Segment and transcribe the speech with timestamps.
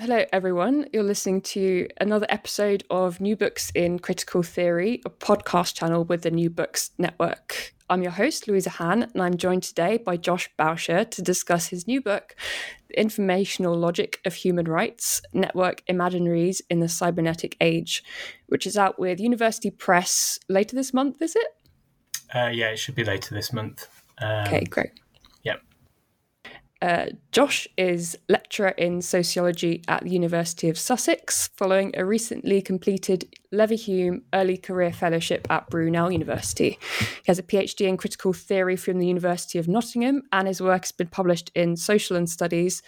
[0.00, 0.86] Hello, everyone.
[0.92, 6.22] You're listening to another episode of New Books in Critical Theory, a podcast channel with
[6.22, 7.74] the New Books Network.
[7.90, 11.88] I'm your host, Louisa Hann, and I'm joined today by Josh Bowsher to discuss his
[11.88, 12.36] new book,
[12.86, 18.04] The Informational Logic of Human Rights Network Imaginaries in the Cybernetic Age,
[18.46, 21.48] which is out with University Press later this month, is it?
[22.32, 23.88] Uh, yeah, it should be later this month.
[24.18, 24.92] Um, okay, great.
[26.80, 33.28] Uh, Josh is lecturer in sociology at the University of Sussex, following a recently completed
[33.52, 36.78] Leverhulme Early Career Fellowship at Brunel University.
[37.00, 40.84] He has a PhD in critical theory from the University of Nottingham, and his work
[40.84, 42.80] has been published in Social and Studies,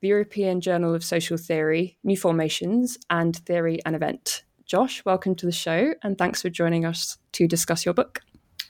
[0.00, 4.44] the European Journal of Social Theory, New Formations, and Theory and Event.
[4.64, 8.20] Josh, welcome to the show, and thanks for joining us to discuss your book.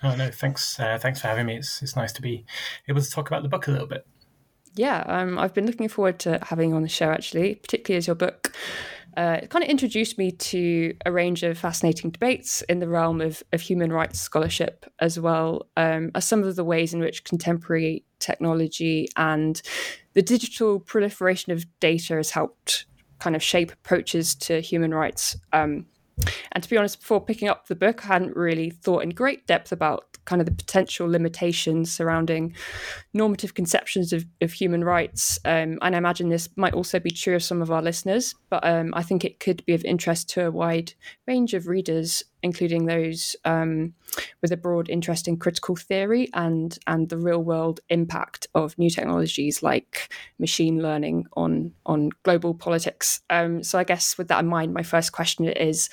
[0.03, 1.59] Oh no, thanks, uh, thanks for having me.
[1.59, 2.45] It's it's nice to be
[2.89, 4.05] able to talk about the book a little bit
[4.75, 8.07] yeah, um, I've been looking forward to having you on the show actually, particularly as
[8.07, 8.53] your book
[9.17, 13.43] uh, kind of introduced me to a range of fascinating debates in the realm of,
[13.53, 18.05] of human rights scholarship, as well um, as some of the ways in which contemporary
[18.19, 19.63] technology and
[20.15, 22.87] the digital proliferation of data has helped
[23.21, 25.37] kind of shape approaches to human rights.
[25.53, 25.87] Um,
[26.53, 29.47] and to be honest, before picking up the book, I hadn't really thought in great
[29.47, 32.55] depth about kind of the potential limitations surrounding
[33.13, 35.39] normative conceptions of, of human rights.
[35.45, 38.67] Um, and I imagine this might also be true of some of our listeners, but
[38.67, 40.95] um, I think it could be of interest to a wide
[41.27, 43.95] range of readers, including those um,
[44.43, 48.91] with a broad interest in critical theory and, and the real world impact of new
[48.91, 53.23] technologies like machine learning on, on global politics.
[53.31, 55.89] Um, so, I guess with that in mind, my first question is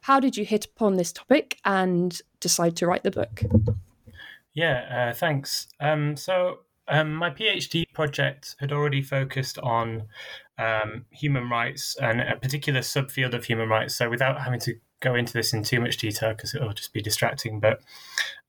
[0.00, 3.42] how did you hit upon this topic and decide to write the book?
[4.54, 5.66] Yeah, uh, thanks.
[5.80, 10.04] Um, so, um, my PhD project had already focused on
[10.56, 13.96] um, human rights and a particular subfield of human rights.
[13.96, 17.02] So, without having to go into this in too much detail because it'll just be
[17.02, 17.80] distracting, but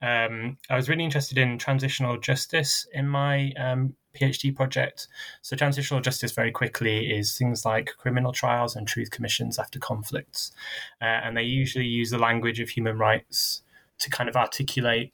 [0.02, 5.08] um, I was really interested in transitional justice in my um, PhD project.
[5.42, 10.52] So, transitional justice, very quickly, is things like criminal trials and truth commissions after conflicts.
[11.02, 13.64] Uh, and they usually use the language of human rights
[14.00, 15.14] to kind of articulate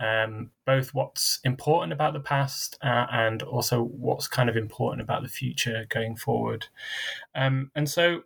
[0.00, 5.22] um, both what's important about the past uh, and also what's kind of important about
[5.22, 6.66] the future going forward.
[7.34, 8.22] Um, and so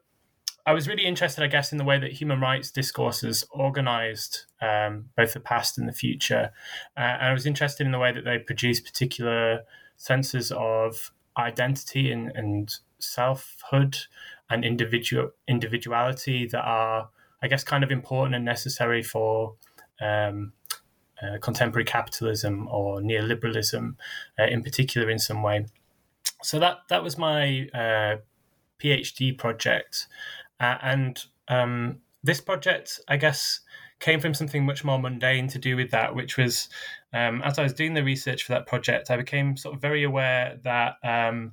[0.69, 5.07] I was really interested, I guess, in the way that human rights discourses organized um,
[5.17, 6.51] both the past and the future.
[6.95, 9.61] Uh, and I was interested in the way that they produce particular
[9.97, 13.97] senses of identity and, and selfhood
[14.51, 17.09] and individual individuality that are,
[17.41, 19.55] I guess, kind of important and necessary for
[20.03, 20.53] um,
[21.23, 23.97] uh, contemporary capitalism or neoliberalism,
[24.39, 25.65] uh, in particular, in some way.
[26.43, 28.17] So that that was my uh,
[28.79, 30.07] PhD project,
[30.61, 33.61] uh, and um, this project, I guess,
[34.01, 36.69] came from something much more mundane to do with that, which was
[37.13, 40.05] um, as I was doing the research for that project, I became sort of very
[40.05, 40.97] aware that.
[41.03, 41.53] Um,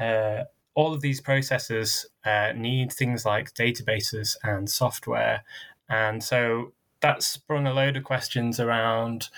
[0.00, 0.44] uh,
[0.78, 5.42] all of these processes uh, need things like databases and software.
[5.88, 9.28] And so that sprung a load of questions around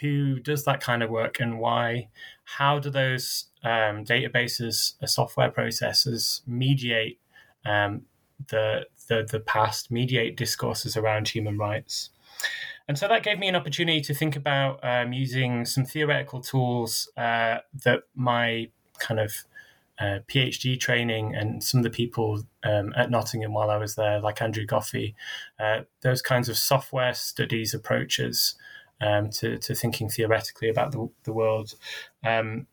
[0.00, 2.08] who does that kind of work and why
[2.44, 7.20] how do those um, databases, uh, software processes mediate
[7.66, 8.02] um,
[8.48, 12.10] the, the the past, mediate discourses around human rights.
[12.88, 17.10] And so that gave me an opportunity to think about um, using some theoretical tools
[17.16, 19.32] uh, that my kind of
[19.98, 24.20] uh, PhD training and some of the people um, at Nottingham while I was there,
[24.20, 25.14] like Andrew Goffey,
[25.58, 28.54] uh, those kinds of software studies approaches
[29.00, 31.74] um, to, to thinking theoretically about the, the world.
[32.24, 32.66] Um,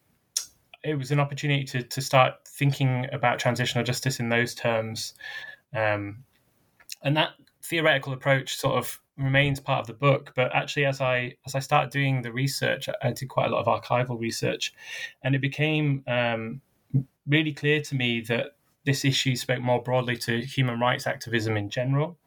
[0.84, 5.14] it was an opportunity to, to start thinking about transitional justice in those terms.
[5.74, 6.24] Um,
[7.04, 7.32] and that
[7.64, 11.60] theoretical approach sort of remains part of the book but actually as i as i
[11.60, 14.74] started doing the research i did quite a lot of archival research
[15.24, 16.60] and it became um,
[17.28, 18.56] really clear to me that
[18.86, 22.18] this issue spoke more broadly to human rights activism in general,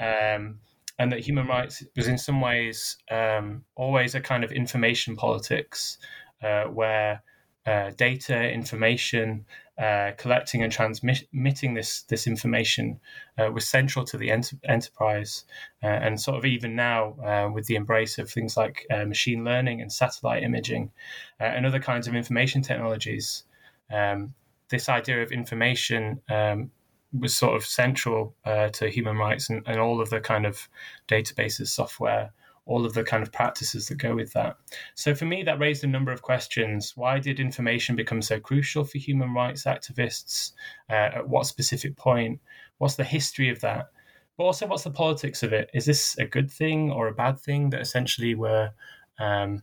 [0.00, 0.60] um,
[0.98, 5.98] and that human rights was in some ways um, always a kind of information politics
[6.42, 7.22] uh, where
[7.66, 9.44] uh, data, information,
[9.78, 12.98] uh, collecting and transmitting this this information
[13.38, 15.44] uh, was central to the ent- enterprise,
[15.82, 19.80] uh, and sort of even now uh, with the embrace of things like machine learning
[19.80, 20.90] and satellite imaging
[21.38, 23.44] and other kinds of information technologies,
[23.92, 24.34] um,
[24.68, 26.70] this idea of information um,
[27.12, 30.68] was sort of central uh, to human rights and, and, all of the kind of
[31.08, 32.32] databases, software,
[32.68, 34.56] all of the kind of practices that go with that.
[34.94, 36.92] So for me, that raised a number of questions.
[36.94, 40.52] Why did information become so crucial for human rights activists?
[40.88, 42.40] Uh, at what specific point?
[42.76, 43.88] What's the history of that?
[44.36, 45.70] But also, what's the politics of it?
[45.74, 48.70] Is this a good thing or a bad thing that essentially we're
[49.18, 49.62] um,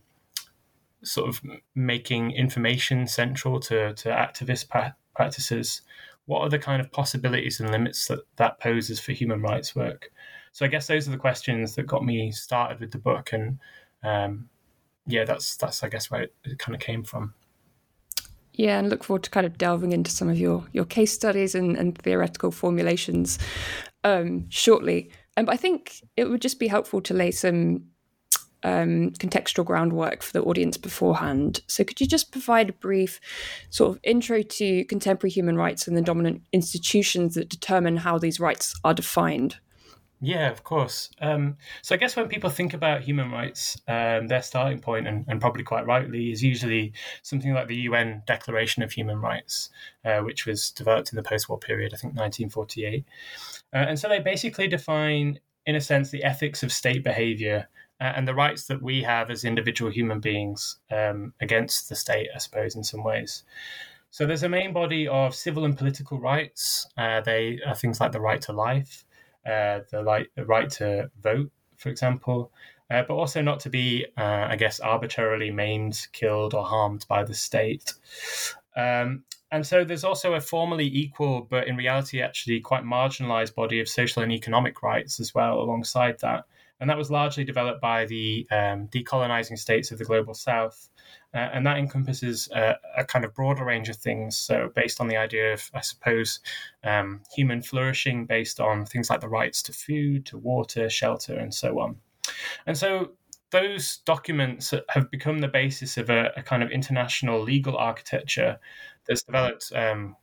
[1.03, 1.41] sort of
[1.75, 5.81] making information central to, to activist pra- practices,
[6.25, 10.11] what are the kind of possibilities and limits that that poses for human rights work?
[10.55, 13.59] So I guess those are the questions that got me started with the book, and
[14.05, 14.47] um,
[15.05, 17.33] yeah, that's that's I guess where it, it kind of came from.
[18.53, 21.55] Yeah, and look forward to kind of delving into some of your your case studies
[21.55, 23.37] and, and theoretical formulations
[24.05, 25.11] um, shortly.
[25.35, 27.87] Um, I think it would just be helpful to lay some
[28.63, 31.63] um, contextual groundwork for the audience beforehand.
[31.67, 33.19] So, could you just provide a brief
[33.71, 38.39] sort of intro to contemporary human rights and the dominant institutions that determine how these
[38.39, 39.57] rights are defined?
[40.25, 41.11] Yeah, of course.
[41.21, 45.23] Um, so I guess when people think about human rights, um, their starting point, and,
[45.27, 49.69] and, probably quite rightly, is usually something like the UN Declaration of Human Rights,
[50.03, 53.05] uh, which was developed in the post-war period, I think 1948.
[53.71, 57.69] Uh, and so they basically define, in a sense, the ethics of state behavior
[58.01, 62.29] uh, and the rights that we have as individual human beings um, against the state,
[62.33, 63.43] I suppose, in some ways.
[64.09, 66.87] So there's a main body of civil and political rights.
[66.97, 69.04] Uh, they are things like the right to life,
[69.45, 72.51] uh, the, right, the right to vote, for example,
[72.89, 77.23] uh, but also not to be, uh, I guess, arbitrarily maimed, killed, or harmed by
[77.23, 77.93] the state.
[78.75, 83.79] Um, and so there's also a formally equal, but in reality actually quite marginalized body
[83.79, 86.45] of social and economic rights as well alongside that
[86.79, 90.89] and that was largely developed by the um, decolonizing states of the global south.
[91.33, 94.37] Uh, and that encompasses a, kind of broader range of things.
[94.37, 96.39] So, based on the idea of, I suppose,
[96.83, 101.53] um, human flourishing based on things like the rights to food, to water, shelter, and
[101.53, 101.97] so on.
[102.65, 103.11] And so,
[103.51, 108.57] those documents have become the basis of a, a kind of international legal architecture
[109.07, 110.15] that's developed um,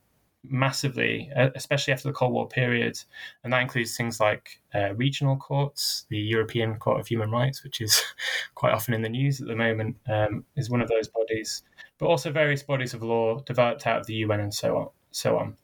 [0.43, 2.99] massively, especially after the Cold War period.
[3.43, 7.81] And that includes things like uh, regional courts, the European Court of Human Rights, which
[7.81, 8.01] is
[8.55, 11.63] quite often in the news at the moment, um, is one of those bodies,
[11.97, 14.89] but also various bodies of law developed out of the UN and so on.
[15.11, 15.55] So on.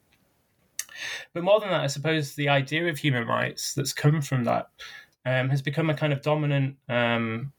[1.33, 4.67] But more than that, I suppose the idea of human rights that's come from that
[5.25, 7.53] um, has become a kind of dominant um,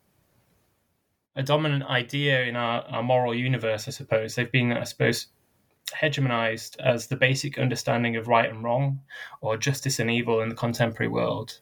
[1.36, 4.34] a dominant idea in our, our moral universe, I suppose.
[4.34, 5.28] They've been, I suppose,
[5.92, 9.00] hegemonized as the basic understanding of right and wrong
[9.40, 11.60] or justice and evil in the contemporary world.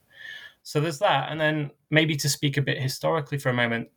[0.63, 1.31] So there's that.
[1.31, 3.89] And then maybe to speak a bit historically for a moment,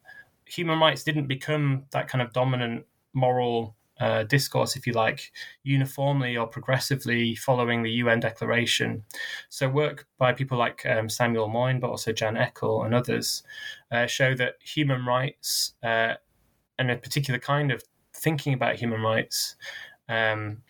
[0.45, 5.31] human rights didn't become that kind of dominant moral uh, discourse, if you like,
[5.63, 9.03] uniformly or progressively following the UN Declaration.
[9.49, 13.43] So, work by people like um, Samuel Moyn, but also Jan Eckel and others,
[13.91, 16.15] uh, show that human rights uh,
[16.79, 17.83] and a particular kind of
[18.15, 19.55] thinking about human rights
[20.09, 20.61] um,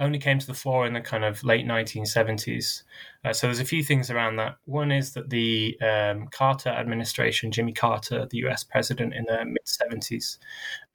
[0.00, 2.82] only came to the fore in the kind of late 1970s.
[3.24, 4.56] Uh, so there's a few things around that.
[4.64, 9.64] One is that the um, Carter administration, Jimmy Carter, the US president in the mid
[9.66, 10.38] 70s,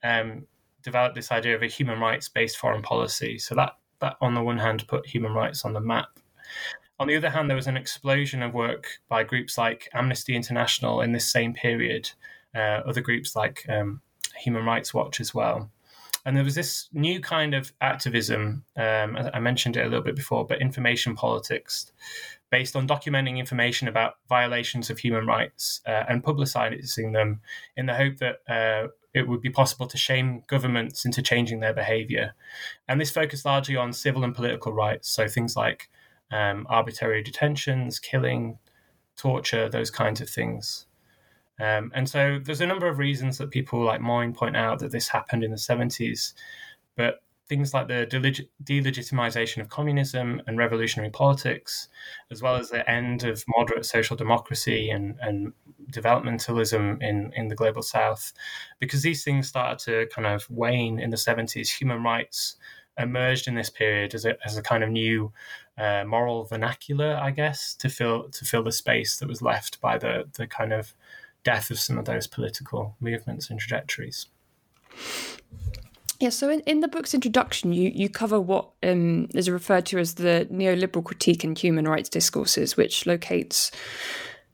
[0.02, 0.44] um,
[0.82, 3.38] developed this idea of a human rights based foreign policy.
[3.38, 6.08] So that, that, on the one hand, put human rights on the map.
[6.98, 11.02] On the other hand, there was an explosion of work by groups like Amnesty International
[11.02, 12.10] in this same period,
[12.54, 14.00] uh, other groups like um,
[14.38, 15.70] Human Rights Watch as well.
[16.26, 18.64] And there was this new kind of activism.
[18.76, 21.92] Um, I mentioned it a little bit before, but information politics,
[22.50, 27.40] based on documenting information about violations of human rights uh, and publicizing them,
[27.76, 31.72] in the hope that uh, it would be possible to shame governments into changing their
[31.72, 32.34] behavior.
[32.88, 35.88] And this focused largely on civil and political rights, so things like
[36.32, 38.58] um, arbitrary detentions, killing,
[39.16, 40.86] torture, those kinds of things.
[41.58, 44.92] Um, and so there's a number of reasons that people like Moyn point out that
[44.92, 46.34] this happened in the 70s,
[46.96, 48.06] but things like the
[48.64, 51.88] delegitimization of communism and revolutionary politics,
[52.30, 55.52] as well as the end of moderate social democracy and, and
[55.92, 58.32] developmentalism in, in the global south,
[58.80, 62.56] because these things started to kind of wane in the 70s, human rights
[62.98, 65.32] emerged in this period as a, as a kind of new
[65.78, 69.98] uh, moral vernacular, I guess, to fill to fill the space that was left by
[69.98, 70.94] the the kind of
[71.46, 74.26] death of some of those political movements and trajectories.
[76.18, 79.98] Yeah, so in, in the book's introduction, you, you cover what um, is referred to
[79.98, 83.70] as the neoliberal critique in human rights discourses, which locates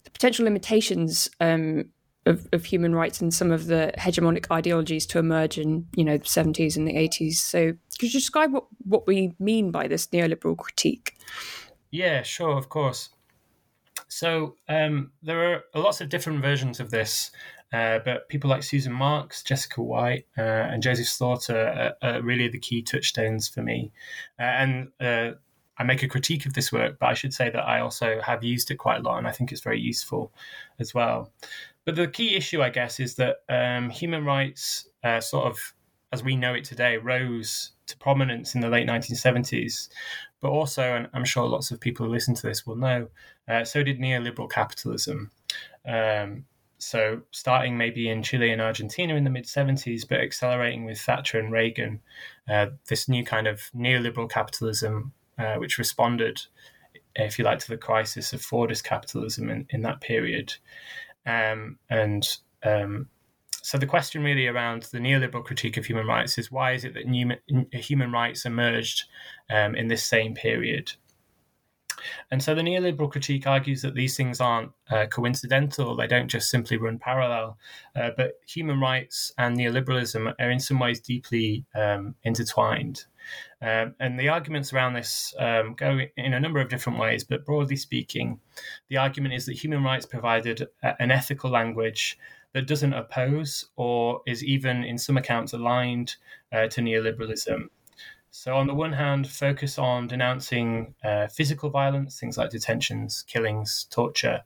[0.05, 1.87] the potential limitations um,
[2.27, 6.19] of, of human rights and some of the hegemonic ideologies to emerge in you know
[6.19, 7.37] the 70s and the 80s.
[7.37, 11.17] So could you describe what, what we mean by this neoliberal critique?
[11.91, 13.09] Yeah, sure, of course.
[14.09, 17.31] So um, there are lots of different versions of this,
[17.73, 22.49] uh, but people like Susan Marks, Jessica Whyte, uh, and Joseph Slaughter are, are, really
[22.49, 23.91] the key touchstones for me.
[24.39, 25.31] Uh, and uh,
[25.79, 28.45] I make a critique of this work, but I should say that I also have
[28.45, 30.33] used it quite a lot, and I think it's very useful
[30.79, 31.33] as well.
[31.85, 35.75] But the key issue, I guess, is that um, human rights, uh, sort of
[36.13, 39.89] as we know it today, rose to prominence in the late 1970s.
[40.43, 43.09] But also, and I'm sure lots of people who listen to this will know,
[43.49, 45.31] uh, so did neoliberal capitalism.
[45.87, 46.45] Um,
[46.79, 51.39] so, starting maybe in Chile and Argentina in the mid 70s, but accelerating with Thatcher
[51.39, 52.01] and Reagan,
[52.51, 56.43] uh, this new kind of neoliberal capitalism, uh, which responded,
[57.15, 60.55] if you like, to the crisis of Fordist capitalism in, in that period.
[61.25, 62.29] Um, and
[62.65, 63.09] um,
[63.63, 66.95] so the question really around the neoliberal critique of human rights is why is it
[66.95, 67.33] that new,
[67.73, 69.05] human rights emerged
[69.51, 70.93] um, in this same period?
[72.33, 76.51] And so the neoliberal critique argues that these things aren't uh, coincidental, they don't just
[76.51, 77.57] simply run parallel,
[77.95, 83.05] uh, but human rights and neoliberalism are in some ways deeply um, intertwined.
[83.63, 87.47] Um, and the arguments around this um, go in a number of different ways, but
[87.47, 88.41] broadly speaking,
[88.89, 92.19] the argument is that human rights provided an ethical language
[92.55, 96.17] that doesn't oppose or is even, in some accounts, aligned
[96.53, 97.69] uh, to neoliberalism.
[98.35, 103.87] So, on the one hand, focus on denouncing uh, physical violence, things like detentions, killings,
[103.91, 104.43] torture,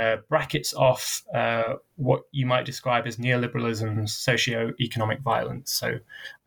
[0.00, 5.72] uh, brackets off uh, what you might describe as neoliberalism's socio-economic violence.
[5.72, 5.98] So,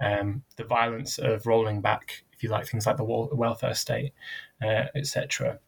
[0.02, 4.14] um, the violence of rolling back, if you like, things like the welfare state,
[4.64, 5.60] uh, etc.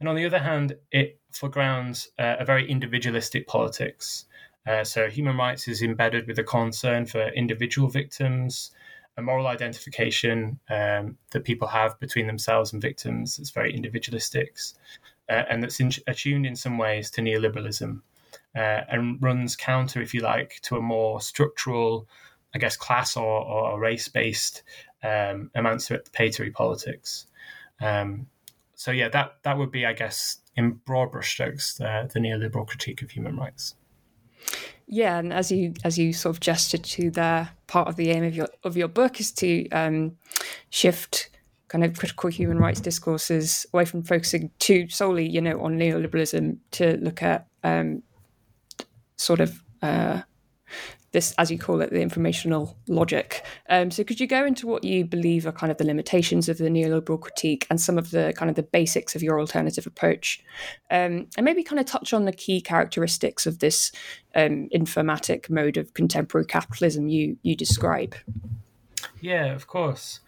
[0.00, 4.24] And on the other hand, it foregrounds uh, a very individualistic politics.
[4.66, 8.70] Uh, so, human rights is embedded with a concern for individual victims,
[9.18, 14.56] a moral identification um, that people have between themselves and victims It's very individualistic,
[15.28, 18.00] uh, and that's in, attuned in some ways to neoliberalism
[18.56, 22.08] uh, and runs counter, if you like, to a more structural,
[22.54, 24.62] I guess, class or, or race based
[25.02, 27.26] um, emancipatory politics.
[27.80, 28.26] Um,
[28.74, 33.02] so, yeah, that, that would be, I guess, in broad brushstrokes, the, the neoliberal critique
[33.02, 33.74] of human rights.
[34.86, 38.24] Yeah, and as you as you sort of gestured to there, part of the aim
[38.24, 40.18] of your of your book is to um,
[40.68, 41.30] shift
[41.74, 46.56] kind of critical human rights discourses away from focusing too solely, you know, on neoliberalism
[46.70, 48.00] to look at um,
[49.16, 50.20] sort of uh,
[51.10, 53.44] this, as you call it, the informational logic.
[53.68, 56.58] Um, so, could you go into what you believe are kind of the limitations of
[56.58, 60.44] the neoliberal critique and some of the kind of the basics of your alternative approach,
[60.92, 63.90] um, and maybe kind of touch on the key characteristics of this
[64.36, 68.14] um, informatic mode of contemporary capitalism you you describe?
[69.20, 70.20] Yeah, of course.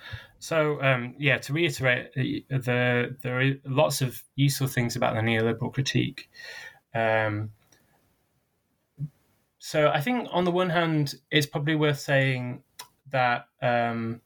[0.46, 5.20] So, um, yeah, to reiterate, uh, the, there are lots of useful things about the
[5.20, 6.30] neoliberal critique.
[6.94, 7.50] Um,
[9.58, 12.62] so I think on the one hand, it's probably worth saying
[13.10, 14.20] that um,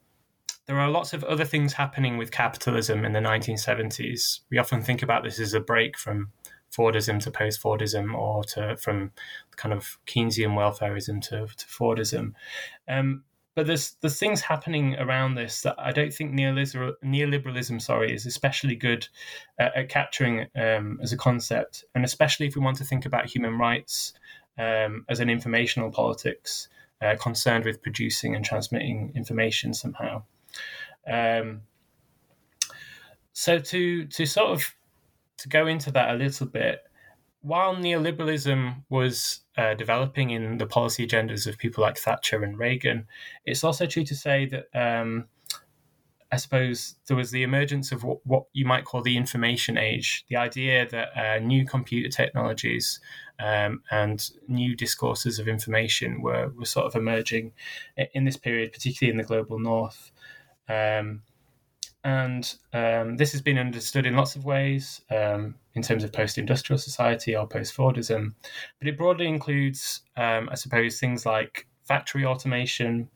[0.66, 4.40] there are lots of other things happening with capitalism in the 1970s.
[4.50, 6.32] We often think about this as a break from
[6.70, 9.12] Fordism to post-Fordism, or to from
[9.56, 12.34] kind of Keynesian welfareism to, to Fordism.
[12.86, 18.14] Um, but there's there's things happening around this that I don't think neoliberal, neoliberalism, sorry,
[18.14, 19.08] is especially good
[19.58, 23.26] at, at capturing um, as a concept, and especially if we want to think about
[23.26, 24.14] human rights
[24.58, 26.68] um, as an informational politics.
[27.02, 30.22] uh, concerned with producing and transmitting information somehow.
[31.06, 31.62] Um,
[33.32, 34.74] so to to sort of
[35.38, 36.82] to go into that a little bit,
[37.42, 43.06] while neoliberalism was uh, developing in the policy agendas of people like Thatcher and Reagan,
[43.44, 45.26] it's also true to say that um,
[46.32, 50.24] I suppose there was the emergence of what, what, you might call the information age,
[50.28, 53.00] the idea that uh, new computer technologies
[53.40, 57.52] um, and new discourses of information were, were sort of emerging
[58.14, 60.12] in this period, particularly in the global north.
[60.68, 61.22] Um,
[62.02, 66.38] and um, this has been understood in lots of ways um, in terms of post
[66.38, 68.34] industrial society or post Fordism.
[68.78, 73.10] But it broadly includes, um, I suppose, things like factory automation,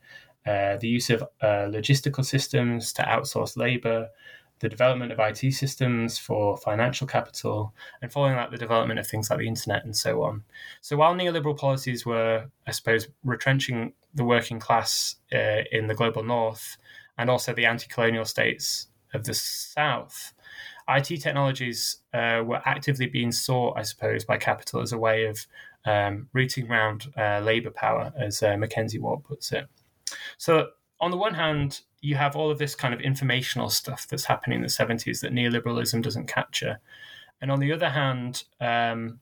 [0.47, 4.11] uh, the use of uh, logistical systems to outsource labor,
[4.61, 7.73] the development of IT systems for financial capital,
[8.03, 10.45] and following that, the development of things like the internet and so on.
[10.83, 16.23] So while neoliberal policies were, I suppose, retrenching the working class uh, in the global
[16.23, 16.77] north,
[17.19, 20.33] and also the anti colonial states of the South.
[20.89, 25.47] IT technologies uh, were actively being sought, I suppose, by capital as a way of
[25.87, 29.67] um, rooting around uh, labour power, as uh, McKenzie Wark puts it.
[30.37, 30.69] So,
[31.01, 34.57] on the one hand, you have all of this kind of informational stuff that's happening
[34.57, 36.79] in the 70s that neoliberalism doesn't capture.
[37.41, 39.21] And on the other hand, um,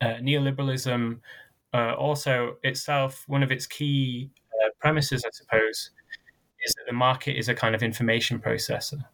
[0.00, 1.20] uh, neoliberalism
[1.72, 4.30] uh, also itself, one of its key
[4.64, 5.90] uh, premises, I suppose,
[6.64, 9.04] is that the market is a kind of information processor,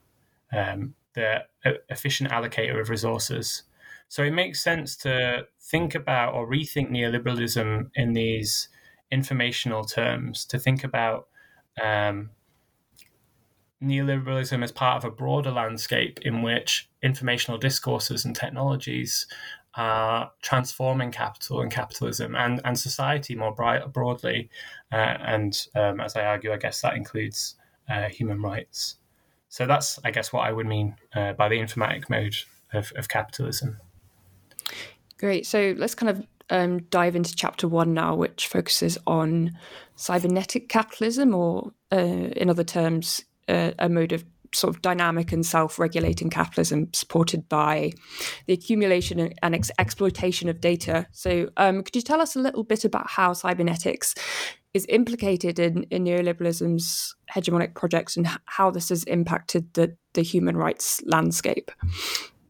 [0.52, 1.45] um, the
[1.88, 3.64] efficient allocator of resources.
[4.09, 8.69] So it makes sense to think about or rethink neoliberalism in these
[9.11, 11.28] informational terms, to think about
[11.83, 12.30] um,
[13.83, 19.26] neoliberalism as part of a broader landscape in which informational discourses and technologies
[19.75, 24.50] are transforming capital and capitalism and, and society more broadly.
[24.92, 27.56] Uh, and um, as I argue, I guess that includes
[27.88, 28.97] uh, human rights.
[29.49, 32.37] So that's, I guess, what I would mean uh, by the informatic mode
[32.73, 33.79] of, of, capitalism.
[35.18, 35.44] Great.
[35.44, 39.57] So let's kind of um, dive into chapter one now, which focuses on
[39.96, 45.46] cybernetic capitalism, or uh, in other terms, uh, a mode of sort of dynamic and
[45.46, 47.92] self-regulating capitalism supported by
[48.46, 51.07] the accumulation and ex- exploitation of data.
[51.12, 54.14] So, um, could you tell us a little bit about how cybernetics
[54.74, 60.56] is implicated in, in neoliberalism's hegemonic projects and how this has impacted the, the human
[60.56, 61.70] rights landscape?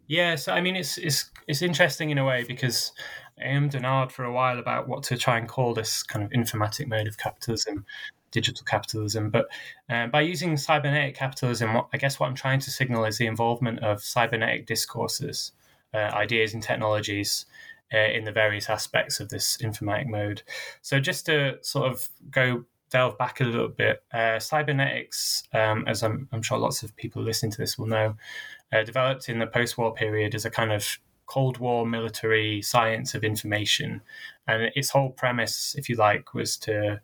[0.06, 2.92] Yeah, so I mean, it's it's it's interesting in a way because
[3.40, 6.30] I am denied for a while about what to try and call this kind of
[6.32, 7.86] informatic mode of capitalism
[8.30, 9.30] digital capitalism.
[9.30, 9.48] But
[9.88, 13.26] uh, by using cybernetic capitalism, what, I guess what I'm trying to signal is the
[13.26, 15.52] involvement of cybernetic discourses,
[15.92, 17.46] uh, ideas, and technologies
[17.92, 20.42] uh, in the various aspects of this informatic mode.
[20.82, 26.02] So, just to sort of go delve back a little bit, uh, cybernetics, um, as
[26.02, 28.16] I'm, I'm, sure lots of people listening to this will know,
[28.72, 33.14] uh, developed in the post war period as a kind of Cold War military science
[33.14, 34.02] of information.
[34.48, 37.00] And its whole premise, if you like, was to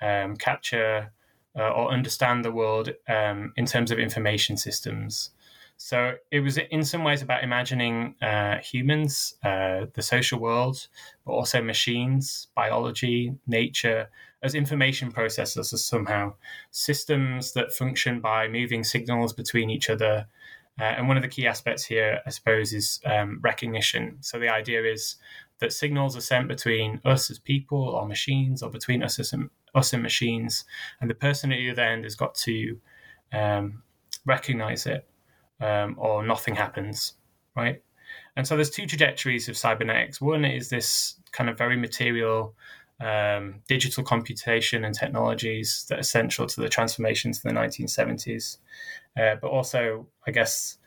[0.00, 1.12] um, capture
[1.54, 5.30] uh, or understand the world um, in terms of information systems.
[5.78, 10.86] So it was in some ways about imagining uh, humans, uh, the social world,
[11.24, 14.08] but also machines, biology, nature
[14.42, 16.34] as information processors, as somehow
[16.70, 20.26] systems that function by moving signals between each other.
[20.78, 24.18] Uh, and one of the key aspects here, I suppose, is um, recognition.
[24.20, 25.16] So the idea is
[25.58, 29.34] that signals are sent between us as people or machines, or between us as
[29.74, 30.64] us and machines,
[31.00, 32.78] and the person at the other end has got to
[33.32, 33.82] um,
[34.26, 35.08] recognize it,
[35.60, 37.14] um, or nothing happens,
[37.56, 37.82] right?
[38.36, 40.20] And so there's two trajectories of cybernetics.
[40.20, 42.54] One is this kind of very material
[43.00, 48.58] um, digital computation and technologies that are central to the transformations of the 1970s,
[49.18, 50.78] uh, but also, I guess,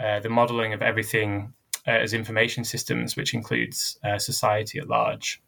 [0.00, 1.52] uh, the modeling of everything
[1.86, 5.42] uh, as information systems, which includes uh, society at large.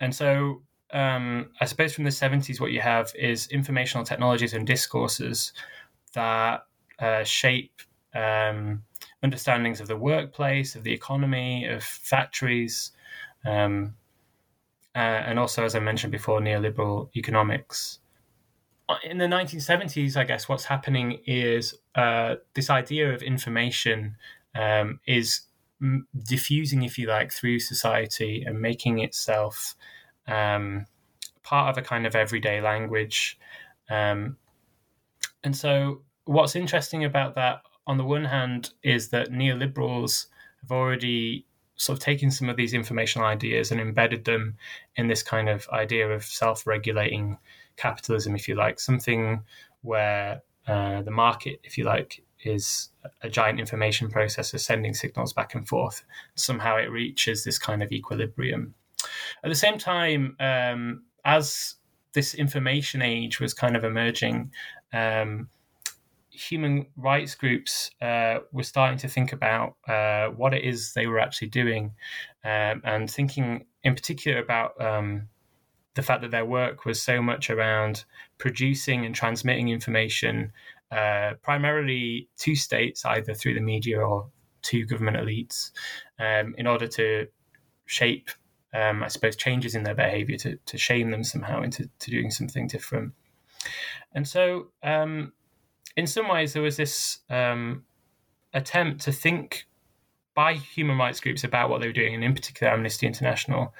[0.00, 4.66] And so um, I suppose from the 70s, what you have is informational technologies and
[4.66, 5.52] discourses
[6.14, 6.66] that
[7.02, 7.82] uh, shape
[8.14, 8.84] um,
[9.22, 12.92] understandings of the workplace, of the economy, of factories,
[13.44, 13.94] um,
[14.94, 17.98] uh, and also, as I mentioned before, neoliberal economics.
[19.04, 24.16] In the 1970s, I guess what's happening is uh, this idea of information
[24.54, 25.42] um, is
[26.24, 29.74] diffusing, if you like, through society and making itself
[30.28, 30.86] um,
[31.42, 33.38] part of a kind of everyday language.
[33.88, 34.36] Um,
[35.42, 40.26] and so, what's interesting about that, on the one hand, is that neoliberals
[40.60, 44.56] have already sort of taken some of these informational ideas and embedded them
[44.96, 47.38] in this kind of idea of self-regulating
[47.76, 49.42] capitalism, if you like, something
[49.80, 52.90] where uh, the market, if you like, is
[53.22, 56.04] a giant information processor sending signals back and forth.
[56.34, 58.74] Somehow it reaches this kind of equilibrium.
[59.42, 61.76] At the same time, um, as
[62.12, 64.52] this information age was kind of emerging,
[64.92, 65.48] um,
[66.32, 71.20] human rights groups uh, were starting to think about uh, what it is they were
[71.20, 71.92] actually doing,
[72.44, 75.28] um, and thinking in particular about um,
[75.94, 78.04] the fact that their work was so much around
[78.38, 80.52] producing and transmitting information,
[80.90, 84.26] uh, primarily to states, either through the media or
[84.62, 85.70] to government elites,
[86.18, 87.26] um, in order to
[87.86, 88.30] shape,
[88.72, 92.68] um, I suppose, changes in their behavior to, to shame them somehow into doing something
[92.68, 93.12] different.
[94.14, 95.32] And so, um,
[95.96, 97.84] in some ways, there was this um,
[98.54, 99.66] attempt to think
[100.34, 103.74] by human rights groups about what they were doing, and in particular Amnesty International.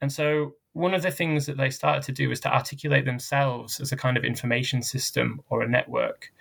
[0.00, 3.80] And so, one of the things that they started to do was to articulate themselves
[3.80, 6.32] as a kind of information system or a network.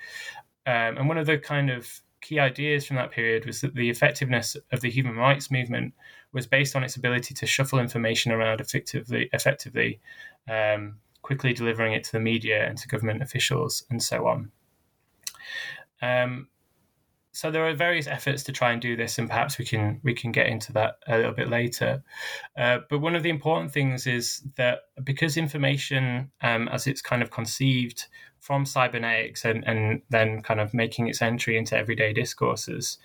[0.66, 3.90] Um, and one of the kind of key ideas from that period was that the
[3.90, 5.94] effectiveness of the human rights movement
[6.34, 10.00] was based on its ability to shuffle information around effectively, effectively,
[10.50, 14.52] um, quickly delivering it to the media and to government officials and so on.
[16.02, 16.48] Um,
[17.32, 20.16] so there are various efforts to try and do this, and perhaps we can we
[20.16, 22.04] can get into that a little bit later.
[22.58, 27.22] Uh, but one of the important things is that because information, um, as it's kind
[27.22, 28.08] of conceived
[28.40, 32.98] from cybernetics and, and then kind of making its entry into everyday discourses,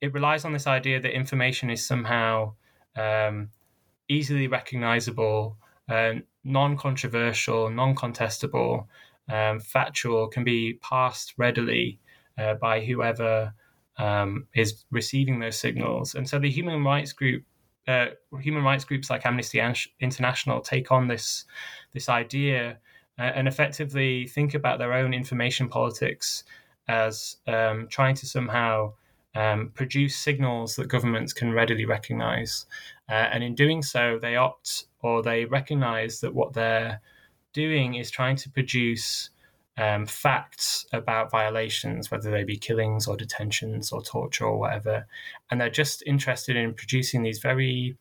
[0.00, 2.54] it relies on this idea that information is somehow
[2.96, 3.50] um,
[4.08, 5.58] easily recognizable,
[5.90, 8.86] uh, non-controversial, non-contestable,
[9.28, 11.98] um, factual, can be passed readily
[12.38, 13.54] uh, by whoever
[13.98, 16.14] um, is receiving those signals.
[16.14, 17.44] And so the human rights group,
[17.86, 18.06] uh,
[18.40, 19.60] human rights groups like Amnesty
[20.00, 21.44] International, take on this
[21.92, 22.78] this idea
[23.18, 26.44] uh, and effectively think about their own information politics
[26.88, 28.92] as um, trying to somehow
[29.34, 32.66] um, produce signals that governments can readily recognize.
[33.08, 37.00] Uh, and in doing so, they opt or they recognize that what they're
[37.54, 39.30] doing is trying to produce
[39.76, 45.06] um, facts about violations, whether they be killings or detentions or torture or whatever.
[45.50, 47.96] And they're just interested in producing these very,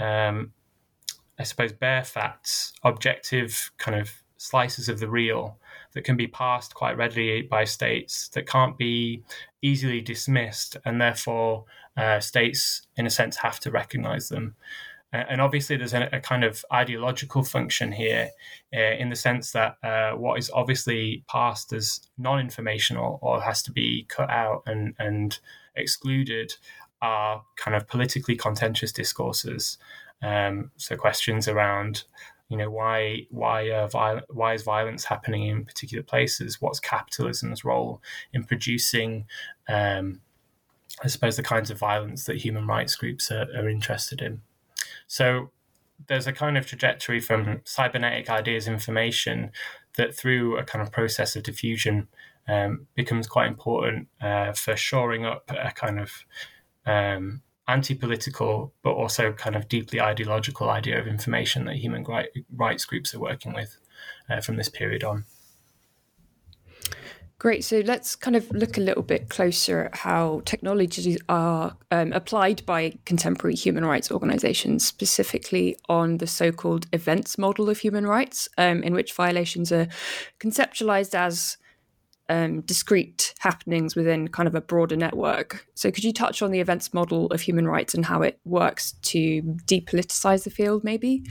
[0.00, 0.52] um,
[1.38, 5.58] I suppose, bare facts, objective kind of slices of the real
[5.92, 9.22] that can be passed quite readily by states that can't be
[9.62, 10.76] easily dismissed.
[10.84, 11.64] And therefore,
[11.96, 14.56] uh, states, in a sense, have to recognize them.
[15.14, 18.30] And obviously, there's a, a kind of ideological function here
[18.74, 23.62] uh, in the sense that uh, what is obviously passed as non informational or has
[23.62, 25.38] to be cut out and, and
[25.76, 26.54] excluded
[27.00, 29.78] are kind of politically contentious discourses.
[30.20, 32.04] Um, so, questions around
[32.48, 37.64] you know why why uh, viol- why is violence happening in particular places what's capitalism's
[37.64, 38.02] role
[38.34, 39.24] in producing
[39.68, 40.20] um,
[41.02, 44.42] i suppose the kinds of violence that human rights groups are, are interested in
[45.06, 45.50] so
[46.08, 49.50] there's a kind of trajectory from cybernetic ideas information
[49.96, 52.08] that through a kind of process of diffusion
[52.48, 56.10] um, becomes quite important uh, for shoring up a kind of
[56.84, 62.04] um, anti-political but also kind of deeply ideological idea of information that human
[62.54, 63.78] rights groups are working with
[64.28, 65.24] uh, from this period on.
[67.38, 67.64] Great.
[67.64, 72.64] So let's kind of look a little bit closer at how technologies are um, applied
[72.64, 78.48] by contemporary human rights organizations, specifically on the so called events model of human rights,
[78.56, 79.88] um, in which violations are
[80.38, 81.58] conceptualized as
[82.28, 85.66] um, discrete happenings within kind of a broader network.
[85.74, 88.92] So, could you touch on the events model of human rights and how it works
[89.02, 91.24] to depoliticize the field, maybe?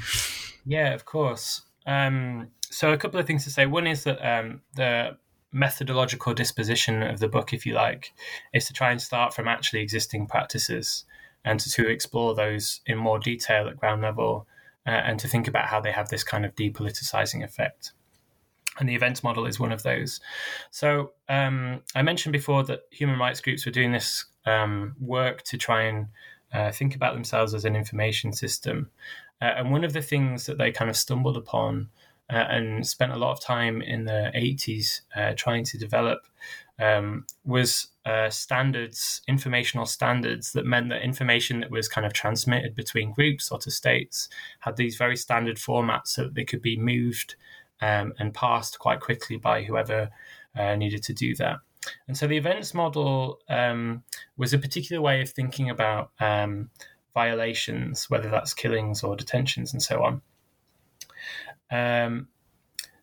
[0.66, 1.62] Yeah, of course.
[1.86, 3.66] Um, so, a couple of things to say.
[3.66, 5.18] One is that um, the
[5.54, 8.14] methodological disposition of the book, if you like,
[8.54, 11.06] is to try and start from actually existing practices
[11.46, 14.48] and to, to explore those in more detail at ground level
[14.86, 17.94] uh, and to think about how they have this kind of depoliticizing effect.
[18.80, 20.20] And the events model is one of those.
[20.72, 25.58] So um, I mentioned before that human rights groups were doing this um, work to
[25.58, 26.08] try and
[26.52, 28.90] uh, think about themselves as an information system.
[29.42, 31.90] Uh, and one of the things that they kind of stumbled upon
[32.32, 36.20] uh, and spent a lot of time in the 80s uh, trying to develop
[36.80, 42.76] um, was uh, standards, informational standards that meant that information that was kind of transmitted
[42.76, 46.78] between groups or to states had these very standard formats so that they could be
[46.78, 47.36] moved
[47.82, 50.10] um, and passed quite quickly by whoever
[50.58, 51.58] uh, needed to do that.
[52.08, 54.04] And so the events model um,
[54.38, 56.70] was a particular way of thinking about um,
[57.14, 60.22] violations, whether that's killings or detentions and so on.
[61.74, 62.28] Um,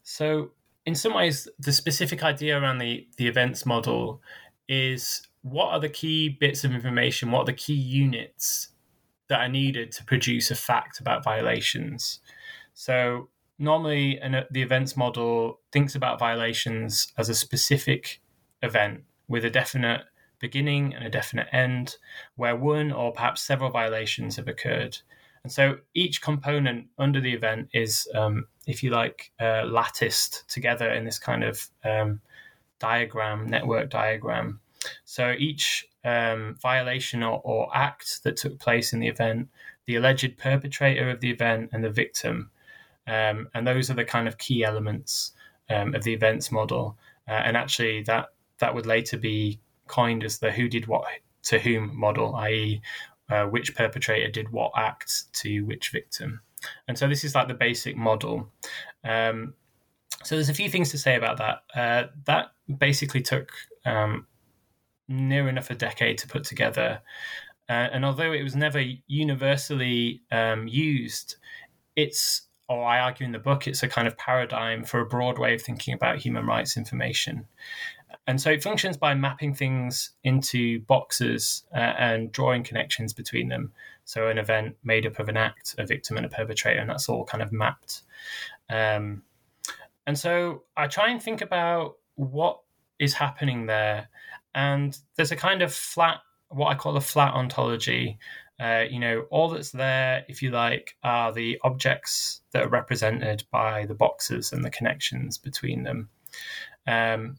[0.05, 0.53] so,
[0.87, 4.23] in some ways, the specific idea around the, the events model
[4.69, 8.69] is what are the key bits of information, what are the key units
[9.29, 12.21] that are needed to produce a fact about violations.
[12.73, 13.29] So,
[13.59, 18.21] normally, an, the events model thinks about violations as a specific
[18.63, 20.03] event with a definite
[20.39, 21.97] beginning and a definite end,
[22.37, 24.99] where one or perhaps several violations have occurred.
[25.43, 30.91] And so each component under the event is, um, if you like, uh, latticed together
[30.91, 32.21] in this kind of um,
[32.79, 34.61] diagram, network diagram.
[35.05, 39.49] So each um, violation or, or, act that took place in the event,
[39.85, 42.51] the alleged perpetrator of the event, and the victim.
[43.07, 45.33] Um, and those are the kind of key elements
[45.69, 46.97] um, of the events model.
[47.29, 51.05] Uh, and actually, that that would later be coined as the who did what
[51.43, 52.81] to whom model, i.e.,
[53.31, 56.41] uh, which perpetrator did what act to which victim.
[56.89, 58.51] And so this is like the basic model.
[59.05, 59.55] Um,
[60.23, 61.63] so there's a few things to say about that.
[61.75, 63.53] Uh, that basically took
[63.85, 64.27] um,
[65.09, 67.01] near enough a decade to put together.
[67.69, 71.37] Uh, and although it was never universally um, used,
[71.97, 75.39] it's, or I argue in the book, it's a kind of paradigm for a broad
[75.39, 77.47] way of thinking about human rights information.
[78.27, 83.73] And so it functions by mapping things into boxes uh, and drawing connections between them.
[84.05, 87.09] So an event made up of an act, a victim, and a perpetrator, and that's
[87.09, 88.03] all kind of mapped.
[88.69, 89.23] Um,
[90.07, 92.61] and so I try and think about what
[92.99, 94.09] is happening there.
[94.55, 96.19] And there's a kind of flat,
[96.49, 98.19] what I call a flat ontology.
[98.59, 103.45] Uh, you know, all that's there, if you like, are the objects that are represented
[103.51, 106.09] by the boxes and the connections between them.
[106.87, 107.37] Um,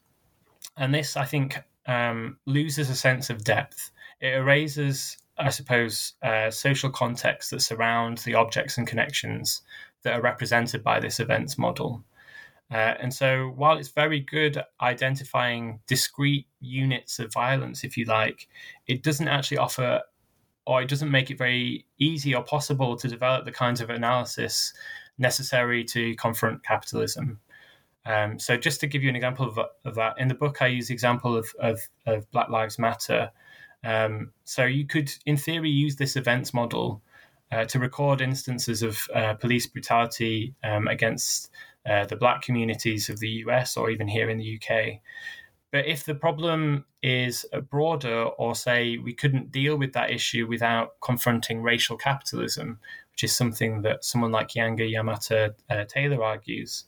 [0.77, 3.91] and this, I think, um, loses a sense of depth.
[4.19, 9.61] It erases, I suppose, uh, social context that surrounds the objects and connections
[10.03, 12.03] that are represented by this events model.
[12.71, 18.05] Uh, and so, while it's very good at identifying discrete units of violence, if you
[18.05, 18.47] like,
[18.87, 20.01] it doesn't actually offer
[20.65, 24.73] or it doesn't make it very easy or possible to develop the kinds of analysis
[25.17, 27.39] necessary to confront capitalism.
[28.05, 30.67] Um, so just to give you an example of, of, that, in the book I
[30.67, 33.31] use the example of, of, of Black Lives Matter.
[33.83, 37.01] Um, so you could, in theory, use this events model
[37.51, 41.51] uh, to record instances of uh, police brutality um, against
[41.89, 44.99] uh, the black communities of the US or even here in the UK.
[45.71, 50.99] But if the problem is broader, or say we couldn't deal with that issue without
[51.01, 52.79] confronting racial capitalism,
[53.11, 56.85] which is something that someone like Keeanga-Yamahtta uh, Taylor argues,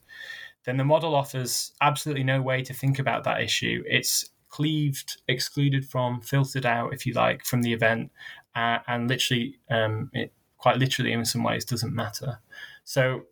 [0.65, 3.83] then the model offers absolutely no way to think about that issue.
[3.85, 8.11] It's cleaved, excluded from, filtered out, if you like, from the event,
[8.55, 12.39] uh, and literally, um, it quite literally, in some ways, doesn't matter.
[12.85, 13.23] So,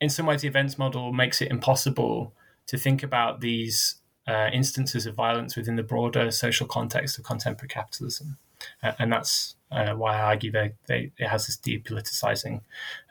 [0.00, 2.34] in some ways, the events model makes it impossible
[2.66, 7.68] to think about these uh, instances of violence within the broader social context of contemporary
[7.68, 8.36] capitalism.
[8.82, 12.60] Uh, and that's uh, why I argue that it has this depoliticizing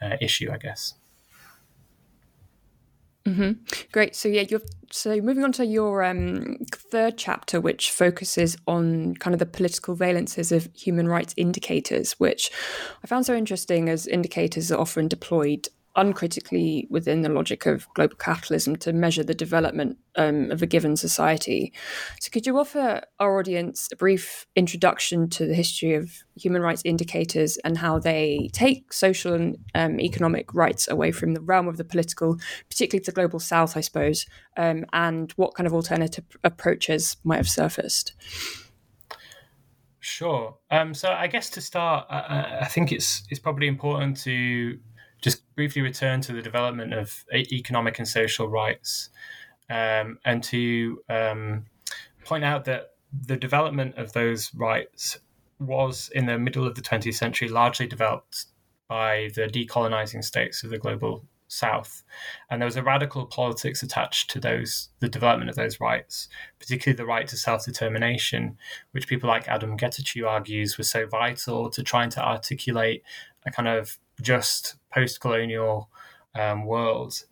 [0.02, 0.94] uh, issue, I guess.
[3.26, 3.52] Mm-hmm.
[3.92, 4.16] Great.
[4.16, 9.34] So yeah, you're so moving on to your um, third chapter, which focuses on kind
[9.34, 12.52] of the political valences of human rights indicators, which
[13.04, 18.16] I found so interesting as indicators are often deployed uncritically within the logic of global
[18.16, 21.74] capitalism to measure the development um, of a given society.
[22.20, 26.82] So, could you offer our audience a brief introduction to the history of human rights
[26.86, 31.78] indicators and how they take social and um, economic rights away from the realm of
[31.78, 32.38] the political,
[32.70, 34.26] particularly to the global south, I suppose,
[34.58, 38.14] um, and what kind of alternative approaches might have surfaced?
[40.02, 40.58] Sure.
[40.72, 44.80] Um, so I guess to start, I, I think it's it's probably important to
[45.22, 49.10] just briefly return to the development of economic and social rights
[49.70, 51.66] um, and to um,
[52.26, 52.92] point out that
[53.28, 55.18] the development of those rights
[55.60, 58.46] was in the middle of the 20th century largely developed
[58.88, 62.04] by the decolonizing states of the global south.
[62.50, 66.30] And there was a radical politics attached to those the development of those rights
[66.60, 68.58] particularly the right to self-determination
[68.92, 73.04] which people like Adom Getachew argues was so vital to trying to articulate
[73.46, 75.90] a kind of just post-colonial
[76.36, 77.24] um, world.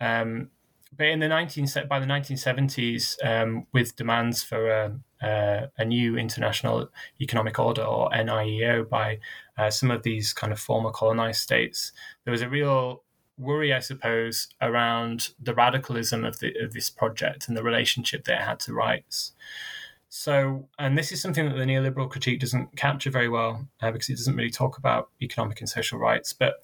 [0.00, 0.50] Um,
[0.96, 6.18] but in the 19 by the 1970s, um, with demands for a, a, a, new
[6.18, 6.90] international
[7.20, 9.18] economic order or NIEO by
[9.56, 11.92] uh, some of these kind of former colonized states,
[12.24, 13.02] there was a real
[13.38, 18.40] worry, I suppose, around the radicalism of, the, of this project and the relationship that
[18.40, 19.32] it had to rights.
[20.14, 24.10] So, and this is something that the neoliberal critique doesn't capture very well uh, because
[24.10, 26.34] it doesn't really talk about economic and social rights.
[26.34, 26.56] But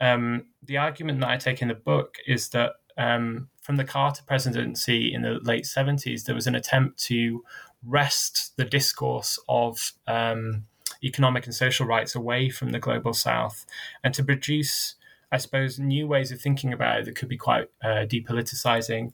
[0.00, 4.22] um, the argument that I take in the book is that um, from the Carter
[4.26, 7.44] presidency in the late 70s, there was an attempt to
[7.84, 10.64] wrest the discourse of um,
[11.04, 13.66] economic and social rights away from the global south
[14.04, 14.94] and to produce,
[15.30, 19.12] I suppose, new ways of thinking about it that could be quite uh, depoliticizing.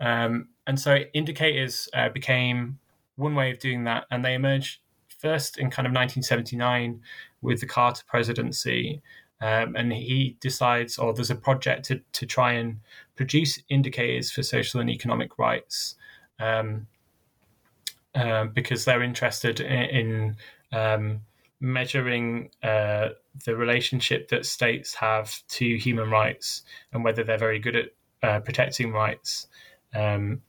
[0.00, 2.78] Um, and so indicators uh, became
[3.22, 4.80] one way of doing that, and they emerged
[5.22, 7.00] first in kind of 1979
[7.40, 9.00] with the Carter presidency.
[9.40, 12.78] Um, and he decides, or there's a project to, to try and
[13.16, 15.96] produce indicators for social and economic rights
[16.38, 16.86] um,
[18.14, 20.36] uh, because they're interested in,
[20.72, 21.20] in um,
[21.60, 23.08] measuring uh,
[23.44, 27.86] the relationship that states have to human rights and whether they're very good at
[28.22, 29.46] uh, protecting rights
[29.94, 30.40] um,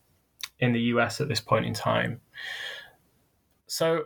[0.59, 2.19] in the US at this point in time.
[3.67, 4.05] So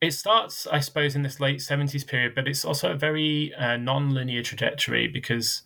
[0.00, 3.76] it starts, I suppose, in this late 70s period, but it's also a very uh,
[3.76, 5.62] non linear trajectory because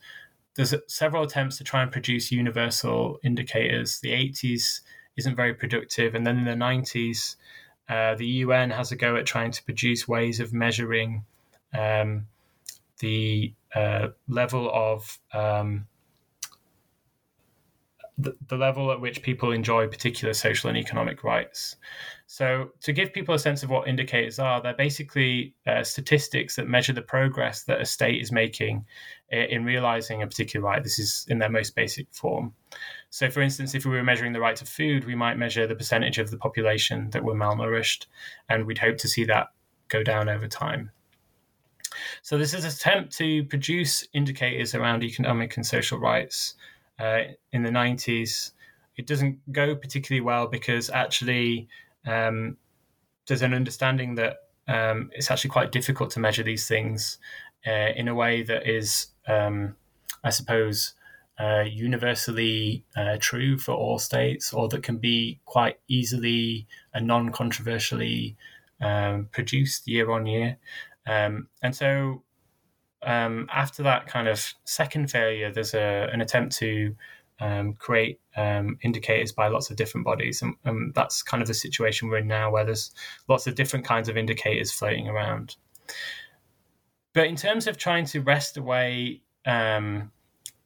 [0.56, 4.00] there's several attempts to try and produce universal indicators.
[4.00, 4.80] The 80s
[5.16, 6.14] isn't very productive.
[6.14, 7.36] And then in the 90s,
[7.88, 11.24] uh, the UN has a go at trying to produce ways of measuring
[11.76, 12.26] um,
[13.00, 15.86] the uh, level of um,
[18.18, 21.76] the, level at which people enjoy particular social and economic rights.
[22.26, 26.68] So, to give people a sense of what indicators are, they're basically uh, statistics that
[26.68, 28.84] measure the progress that a state is making
[29.30, 30.82] in realizing a particular right.
[30.82, 32.54] This is in their most basic form.
[33.10, 35.74] So, for instance, if we were measuring the right to food, we might measure the
[35.74, 38.06] percentage of the population that were malnourished,
[38.48, 39.48] and we'd hope to see that
[39.88, 40.90] go down over time.
[42.22, 46.54] So, this is an attempt to produce indicators around economic and social rights
[46.98, 48.52] uh, in the 90s.
[48.96, 51.68] It doesn't go particularly well because actually
[52.06, 52.56] um,
[53.26, 54.36] there's an understanding that
[54.68, 57.18] um, it's actually quite difficult to measure these things
[57.66, 59.76] uh, in a way that is, um,
[60.22, 60.94] I suppose,
[61.38, 67.30] uh, universally uh, true for all states, or that can be quite easily and non
[67.30, 68.36] controversially
[68.80, 70.58] um, produced year on year.
[71.06, 72.22] Um, and so
[73.04, 76.94] um, after that kind of second failure, there's a, an attempt to
[77.40, 80.42] um, create um, indicators by lots of different bodies.
[80.42, 82.92] And, and, that's kind of the situation we're in now, where there's
[83.28, 85.56] lots of different kinds of indicators floating around.
[87.12, 90.10] But in terms of trying to wrest away um,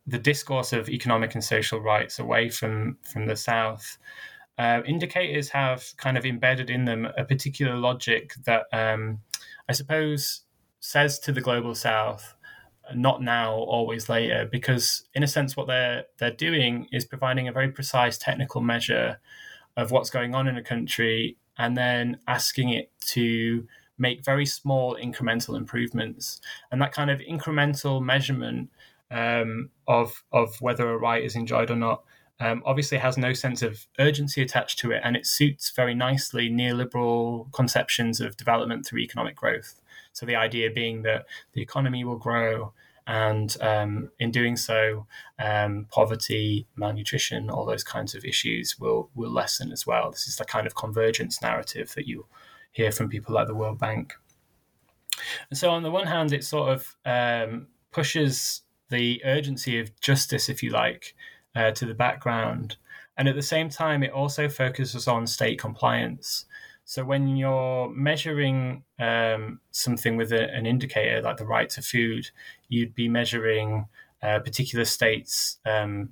[0.07, 3.99] the discourse of economic and social rights away from, from the South,
[4.59, 9.21] uh, indicators have kind of embedded in them a particular logic that um,
[9.69, 10.43] I suppose
[10.81, 12.35] says to the global south
[12.95, 17.53] not now always later because in a sense what they're they're doing is providing a
[17.53, 19.19] very precise technical measure
[19.77, 23.67] of what's going on in a country and then asking it to
[23.99, 26.41] make very small incremental improvements.
[26.71, 28.71] And that kind of incremental measurement
[29.11, 32.05] um, of of whether a right is enjoyed or not
[32.41, 36.51] um, obviously has no sense of urgency attached to it and it suits very nicely
[36.51, 39.81] neoliberal conceptions of development through economic growth
[40.19, 42.73] so the idea being that the economy will grow,
[43.07, 45.07] and um, in doing so,
[45.39, 50.11] um, poverty, malnutrition, all those kinds of issues will will lessen as well.
[50.11, 52.27] This is the kind of convergence narrative that you
[52.73, 54.15] hear from people like the World Bank.
[55.51, 60.49] And so, on the one hand, it sort of um, pushes the urgency of justice,
[60.49, 61.15] if you like,
[61.55, 62.77] uh, to the background.
[63.17, 66.47] And at the same time, it also focuses on state compliance.
[66.89, 72.31] So when you're measuring um, something with a, an indicator like the right to food,
[72.71, 73.85] you'd be measuring
[74.23, 76.09] a particular state's um,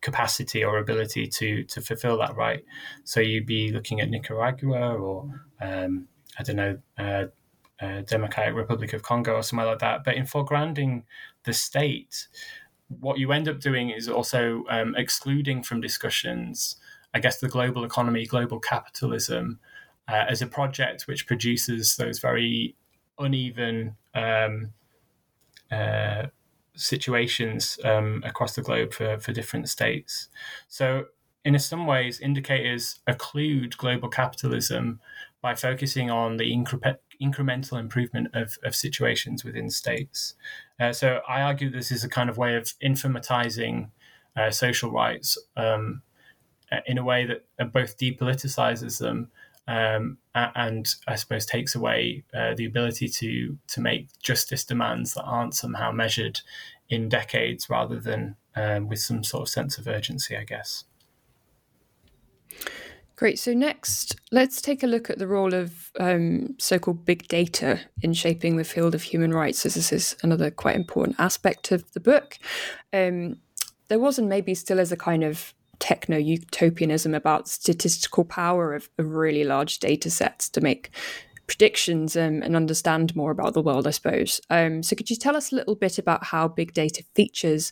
[0.00, 2.64] capacity or ability to to fulfill that right.
[3.04, 6.78] So you'd be looking at Nicaragua or um, I don't know.
[6.98, 7.26] Uh,
[7.80, 10.02] uh, Democratic Republic of Congo or somewhere like that.
[10.02, 11.04] But in foregrounding
[11.44, 12.26] the state,
[12.88, 16.76] what you end up doing is also um, excluding from discussions,
[17.14, 19.60] I guess, the global economy, global capitalism,
[20.08, 22.76] uh, as a project which produces those very
[23.18, 24.72] uneven um,
[25.70, 26.26] uh,
[26.74, 30.28] situations um, across the globe for, for different states.
[30.68, 31.06] So,
[31.44, 35.00] in some ways, indicators occlude global capitalism
[35.40, 40.34] by focusing on the incre- incremental improvement of, of situations within states.
[40.78, 43.90] Uh, so, I argue this is a kind of way of informatizing
[44.36, 46.02] uh, social rights um,
[46.86, 49.30] in a way that both depoliticizes them
[49.68, 55.24] um, and I suppose takes away uh, the ability to to make justice demands that
[55.24, 56.40] aren't somehow measured
[56.88, 60.84] in decades rather than um, with some sort of sense of urgency, I guess.
[63.16, 63.38] Great.
[63.38, 67.80] So, next, let's take a look at the role of um, so called big data
[68.02, 71.90] in shaping the field of human rights, as this is another quite important aspect of
[71.92, 72.36] the book.
[72.92, 73.38] Um,
[73.88, 75.54] there was, and maybe still is, a kind of
[75.86, 80.90] techno utopianism about statistical power of, of really large data sets to make
[81.46, 84.40] predictions um, and understand more about the world, I suppose.
[84.50, 87.70] Um, so, could you tell us a little bit about how big data features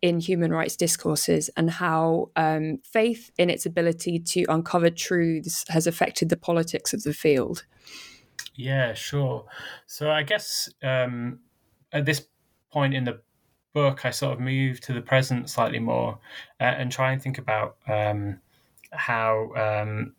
[0.00, 5.88] in human rights discourses and how um, faith in its ability to uncover truths has
[5.88, 7.64] affected the politics of the field?
[8.54, 9.44] Yeah, sure.
[9.86, 11.40] So, I guess um,
[11.90, 12.28] at this
[12.70, 13.20] point in the
[13.76, 16.18] book, I sort of move to the present slightly more
[16.58, 18.40] uh, and try and think about um,
[18.90, 20.14] how um,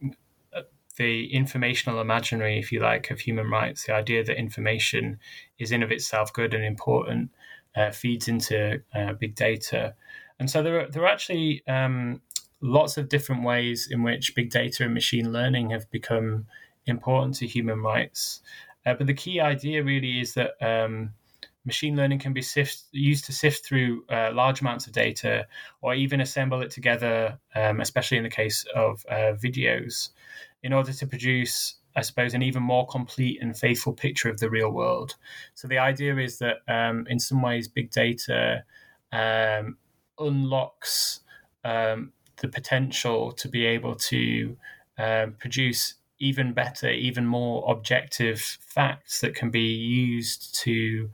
[0.98, 5.18] the informational imaginary, if you like, of human rights, the idea that information
[5.58, 7.32] is in of itself good and important,
[7.76, 9.96] uh, feeds into uh, big data.
[10.40, 12.22] And so there are, there are actually um,
[12.62, 16.46] lots of different ways in which big data and machine learning have become
[16.86, 18.42] important to human rights.
[18.86, 21.14] Uh, but the key idea really is that um,
[21.68, 25.46] machine learning can be sift, used to sift through uh, large amounts of data
[25.82, 30.10] or even assemble it together, um, especially in the case of uh, videos
[30.64, 34.50] in order to produce, I suppose, an even more complete and faithful picture of the
[34.50, 35.16] real world.
[35.54, 38.64] So the idea is that um, in some ways, big data
[39.12, 39.78] um,
[40.18, 41.20] unlocks
[41.64, 44.58] um, the potential to be able to
[44.98, 51.10] um, produce even better, even more objective facts that can be used to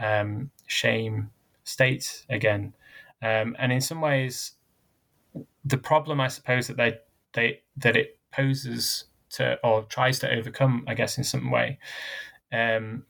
[0.00, 1.30] um, shame
[1.64, 2.74] states again.
[3.22, 4.52] Um, and in some ways,
[5.64, 6.98] the problem, I suppose, that they
[7.34, 11.78] they that it poses to or tries to overcome, I guess, in some way,
[12.52, 13.04] um,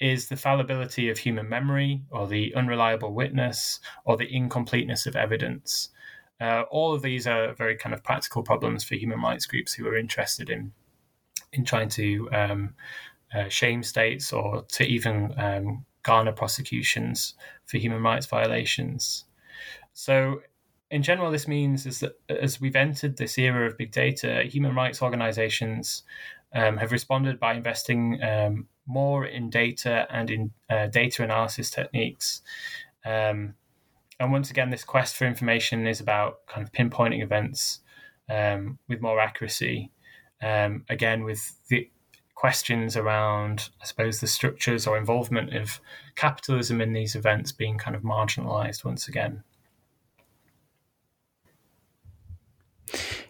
[0.00, 5.90] is the fallibility of human memory or the unreliable witness or the incompleteness of evidence.
[6.40, 9.86] Uh, all of these are very kind of practical problems for human rights groups who
[9.86, 10.72] are interested in
[11.52, 12.74] in trying to um,
[13.34, 17.34] uh, shame states or to even um, garner prosecutions
[17.66, 19.24] for human rights violations.
[19.92, 20.42] So
[20.90, 24.74] in general, this means is that as we've entered this era of big data, human
[24.74, 26.02] rights organizations
[26.54, 32.40] um, have responded by investing um, more in data and in uh, data analysis techniques.
[33.04, 33.54] Um,
[34.18, 37.80] and once again, this quest for information is about kind of pinpointing events
[38.28, 39.90] um, with more accuracy.
[40.42, 41.90] Um, again, with the
[42.38, 45.80] questions around, I suppose, the structures or involvement of
[46.14, 49.42] capitalism in these events being kind of marginalized once again.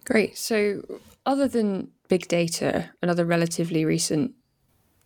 [0.05, 0.37] Great.
[0.37, 0.83] So,
[1.25, 4.35] other than big data, another relatively recent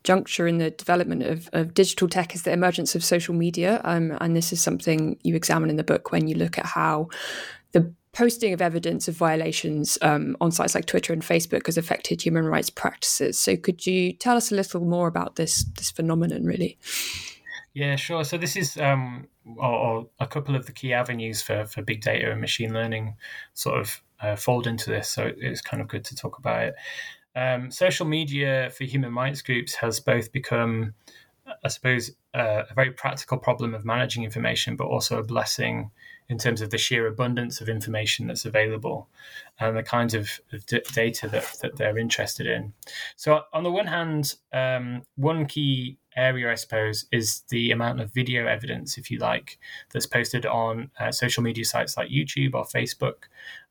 [0.03, 3.81] juncture in the development of, of digital tech is the emergence of social media.
[3.85, 7.09] Um, and this is something you examine in the book when you look at how
[7.71, 12.23] the posting of evidence of violations um, on sites like Twitter and Facebook has affected
[12.23, 13.39] human rights practices.
[13.39, 16.79] So, could you tell us a little more about this this phenomenon, really?
[17.75, 18.25] Yeah, sure.
[18.25, 22.03] So this is um, or, or a couple of the key avenues for for big
[22.03, 23.17] data and machine learning,
[23.55, 25.09] sort of uh, fold into this.
[25.09, 26.75] So it's kind of good to talk about it.
[27.35, 30.93] Um, social media for human rights groups has both become,
[31.65, 35.91] I suppose, uh, a very practical problem of managing information, but also a blessing
[36.29, 39.09] in terms of the sheer abundance of information that's available
[39.61, 40.31] and the kinds of,
[40.67, 42.73] d- data that, that they're interested in.
[43.17, 48.13] So, on the one hand, um, one key area, I suppose, is the amount of
[48.13, 49.59] video evidence, if you like,
[49.93, 53.25] that's posted on uh, social media sites like YouTube or Facebook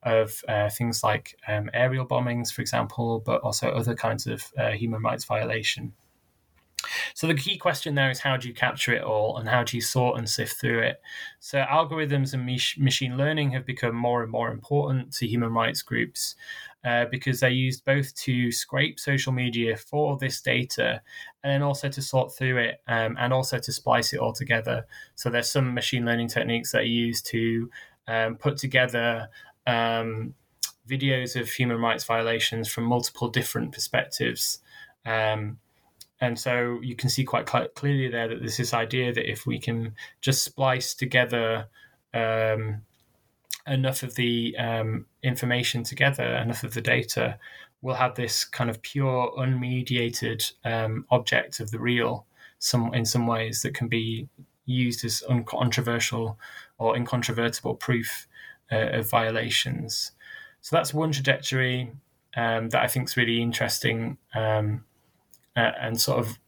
[0.03, 4.71] of uh, things like um, aerial bombings, for example, but also other kinds of uh,
[4.71, 5.93] human rights violation.
[7.13, 9.77] So the key question there is how do you capture it all and how do
[9.77, 11.01] you sort and sift through it?
[11.39, 12.45] So algorithms and
[12.83, 16.35] machine learning have become more and more important to human rights groups
[16.83, 21.01] uh, because they're used both to scrape social media for this data
[21.43, 24.85] and then also to sort through it um, and also to splice it all together.
[25.15, 27.69] So there's some machine learning techniques that are used to
[28.07, 29.29] um, put together
[29.67, 30.33] um,
[30.89, 34.59] videos of human rights violations from multiple different perspectives.
[35.05, 35.59] Um,
[36.21, 39.59] and so you can see quite clearly there that there's this idea that if we
[39.59, 41.65] can just splice together
[42.13, 42.83] um,
[43.65, 47.39] enough of the um, information together, enough of the data,
[47.81, 52.27] we'll have this kind of pure, unmediated um, object of the real.
[52.59, 54.29] Some in some ways that can be
[54.65, 56.37] used as uncontroversial
[56.77, 58.27] or incontrovertible proof
[58.71, 60.11] uh, of violations.
[60.61, 61.91] So that's one trajectory
[62.37, 64.85] um, that I think is really interesting um,
[65.55, 66.39] uh, and sort of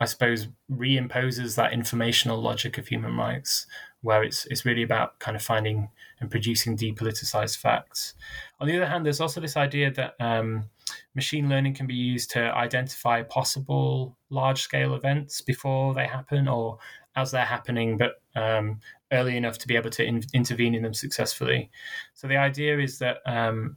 [0.00, 3.66] I suppose, reimposes that informational logic of human rights,
[4.00, 5.88] where it's it's really about kind of finding
[6.20, 8.14] and producing depoliticized facts.
[8.60, 10.70] On the other hand, there's also this idea that um,
[11.16, 16.78] machine learning can be used to identify possible large scale events before they happen or
[17.16, 18.78] as they're happening, but um,
[19.10, 21.70] early enough to be able to in- intervene in them successfully.
[22.14, 23.76] So the idea is that um,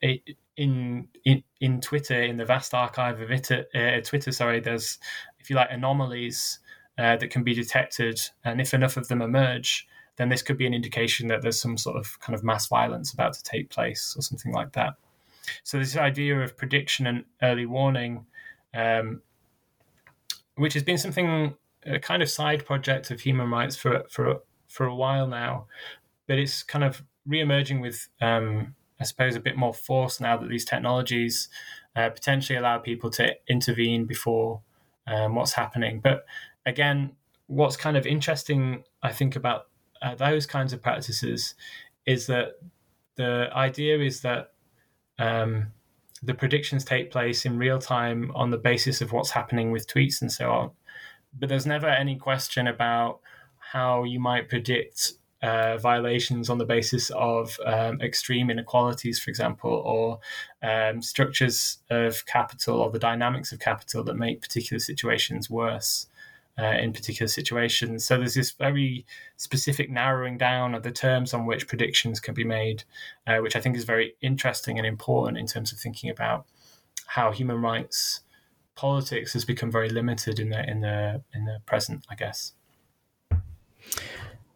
[0.00, 4.98] it, in, in in Twitter, in the vast archive of it, uh, Twitter, sorry, there's
[5.38, 6.58] if you like anomalies
[6.98, 9.86] uh, that can be detected, and if enough of them emerge,
[10.16, 13.12] then this could be an indication that there's some sort of kind of mass violence
[13.12, 14.94] about to take place or something like that.
[15.62, 18.26] So this idea of prediction and early warning,
[18.74, 19.22] um,
[20.56, 21.54] which has been something
[21.86, 25.66] a kind of side project of human rights for for for a while now,
[26.26, 30.48] but it's kind of re-emerging with, um, I suppose, a bit more force now that
[30.48, 31.48] these technologies
[31.96, 34.60] uh, potentially allow people to intervene before
[35.06, 36.00] um, what's happening.
[36.00, 36.24] But
[36.66, 37.12] again,
[37.46, 39.66] what's kind of interesting, I think, about
[40.02, 41.54] uh, those kinds of practices
[42.06, 42.52] is that
[43.16, 44.52] the idea is that
[45.18, 45.72] um,
[46.22, 50.20] the predictions take place in real time on the basis of what's happening with tweets
[50.20, 50.70] and so on.
[51.38, 53.20] But there's never any question about
[53.72, 59.70] how you might predict uh, violations on the basis of um, extreme inequalities, for example,
[59.70, 60.18] or
[60.68, 66.06] um, structures of capital or the dynamics of capital that make particular situations worse
[66.58, 68.04] uh, in particular situations.
[68.04, 72.44] So there's this very specific narrowing down of the terms on which predictions can be
[72.44, 72.82] made,
[73.26, 76.46] uh, which I think is very interesting and important in terms of thinking about
[77.06, 78.20] how human rights
[78.74, 82.52] politics has become very limited in the in the in the present, I guess.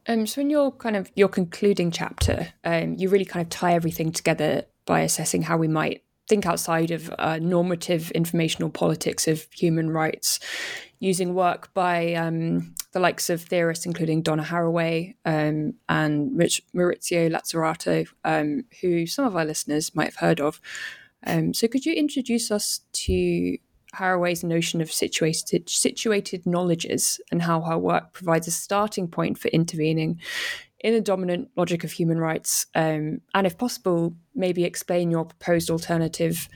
[0.07, 3.75] Um, so in your kind of your concluding chapter, um, you really kind of tie
[3.75, 9.47] everything together by assessing how we might think outside of uh, normative informational politics of
[9.53, 10.41] human rights
[10.99, 17.31] using work by um, the likes of theorists including Donna Haraway um, and Rich, Maurizio
[17.31, 20.61] Lazzarato, um, who some of our listeners might have heard of.
[21.27, 23.59] Um, so, could you introduce us to
[23.95, 29.49] Haraway's notion of situated situated knowledges and how her work provides a starting point for
[29.49, 30.21] intervening
[30.81, 35.71] in the dominant logic of human rights, um, and if possible, maybe explain your proposed
[35.71, 36.49] alternative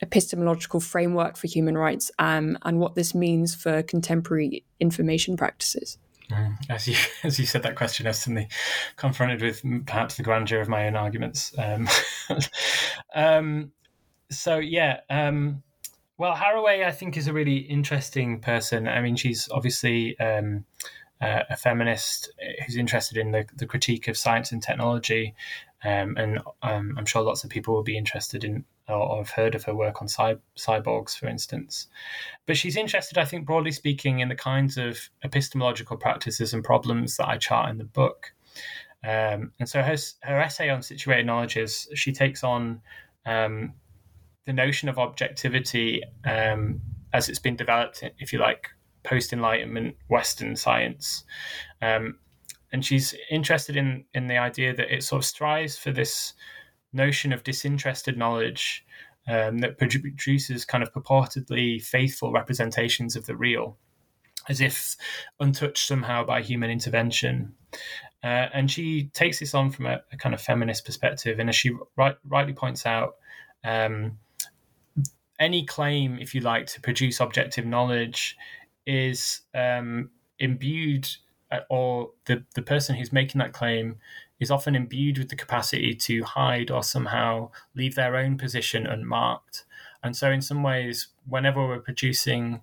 [0.00, 5.96] epistemological framework for human rights um, and what this means for contemporary information practices.
[6.30, 6.56] Mm.
[6.68, 8.48] As you as you said that question, I was suddenly
[8.96, 11.54] confronted with perhaps the grandeur of my own arguments.
[11.56, 11.88] Um,
[13.14, 13.72] um,
[14.30, 15.62] so yeah, um,
[16.22, 18.86] well, Haraway I think is a really interesting person.
[18.86, 20.64] I mean, she's obviously um,
[21.20, 22.32] uh, a feminist
[22.64, 25.34] who's interested in the, the critique of science and technology,
[25.82, 29.56] um, and um, I'm sure lots of people will be interested in or, have heard
[29.56, 31.88] of her work on cy- cyborgs, for instance.
[32.46, 37.16] But she's interested, I think, broadly speaking, in the kinds of epistemological practices and problems
[37.16, 38.32] that I chart in the book.
[39.02, 42.80] Um, and so her, her essay on situated knowledges, she takes on
[43.26, 43.74] um,
[44.46, 46.80] the notion of objectivity um,
[47.12, 48.68] as it's been developed, if you like,
[49.04, 51.24] post Enlightenment Western science.
[51.80, 52.18] Um,
[52.72, 56.32] and she's interested in in the idea that it sort of strives for this
[56.92, 58.84] notion of disinterested knowledge
[59.28, 63.76] um, that produces kind of purportedly faithful representations of the real,
[64.48, 64.96] as if
[65.38, 67.54] untouched somehow by human intervention.
[68.24, 71.56] Uh, and she takes this on from a, a, kind of feminist perspective, and as
[71.56, 73.14] she right, rightly points out,
[73.64, 74.18] um,
[75.42, 78.36] any claim, if you like, to produce objective knowledge
[78.86, 81.08] is um, imbued,
[81.50, 83.96] uh, or the, the person who's making that claim
[84.38, 89.64] is often imbued with the capacity to hide or somehow leave their own position unmarked.
[90.02, 92.60] And so, in some ways, whenever we're producing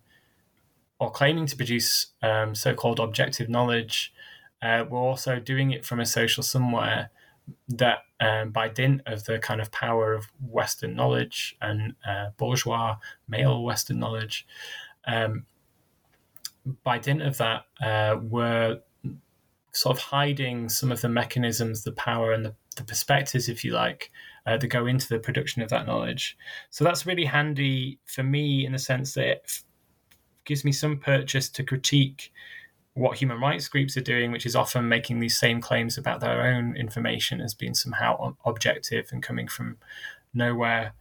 [1.00, 4.14] or claiming to produce um, so called objective knowledge,
[4.62, 7.12] uh, we're also doing it from a social somewhere
[7.70, 12.98] that, um, by dint of the kind of power of Western knowledge and uh, bourgeois
[13.28, 14.48] male Western knowledge,
[15.08, 15.46] um,
[16.84, 18.80] by dint of that, uh, we're
[19.72, 23.72] sort of hiding some of the mechanisms, the power, and the, the perspectives, if you
[23.72, 24.12] like,
[24.46, 26.38] uh, that go into the production of that knowledge.
[26.70, 29.64] So that's really handy for me in the sense that it f-
[30.46, 32.32] gives me some purchase to critique
[32.94, 36.42] what human rights groups are doing, which is often making these same claims about their
[36.42, 39.78] own information as being somehow objective and coming from
[40.34, 40.94] nowhere.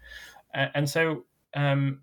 [0.55, 1.25] And so,
[1.55, 2.01] um,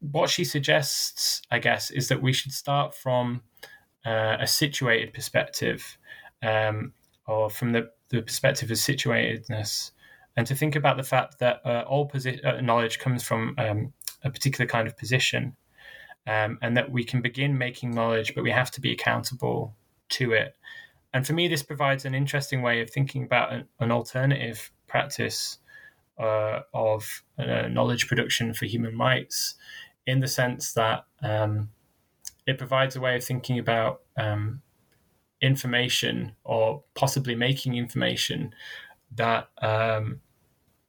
[0.00, 3.42] what she suggests, I guess, is that we should start from
[4.04, 5.98] uh, a situated perspective,
[6.42, 6.92] um,
[7.26, 9.90] or from the, the perspective of situatedness,
[10.36, 13.92] and to think about the fact that uh, all posi- uh, knowledge comes from um,
[14.22, 15.56] a particular kind of position.
[16.26, 19.74] Um, and that we can begin making knowledge, but we have to be accountable
[20.08, 20.56] to it.
[21.12, 25.58] And for me, this provides an interesting way of thinking about an, an alternative practice
[26.18, 29.54] uh, of uh, knowledge production for human rights,
[30.06, 31.70] in the sense that um,
[32.46, 34.62] it provides a way of thinking about um,
[35.40, 38.54] information or possibly making information
[39.14, 40.20] that um,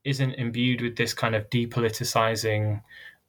[0.03, 2.81] not imbued with this kind of depoliticizing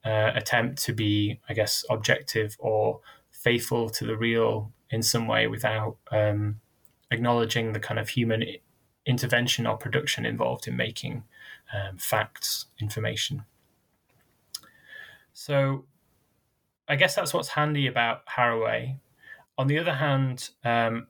[0.05, 5.47] uh, attempt to be, I guess, objective or faithful to the real in some way
[5.47, 6.61] without um,
[7.11, 8.45] acknowledging the kind of human
[9.07, 11.25] intervention or production involved in making
[11.73, 13.45] um, facts, information.
[15.33, 15.85] So
[16.89, 18.99] I guess that's what's handy about Haraway.
[19.57, 21.09] On the other hand, um,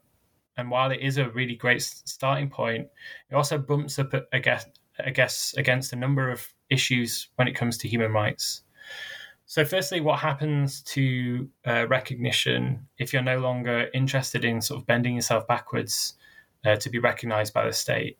[0.56, 2.88] and while it is a really great starting point,
[3.30, 7.88] it also bumps up, I guess, against a number of issues when it comes to
[7.88, 8.62] human rights.
[9.48, 14.86] So, firstly, what happens to uh, recognition if you're no longer interested in sort of
[14.86, 16.12] bending yourself backwards
[16.66, 18.18] uh, to be recognized by the state,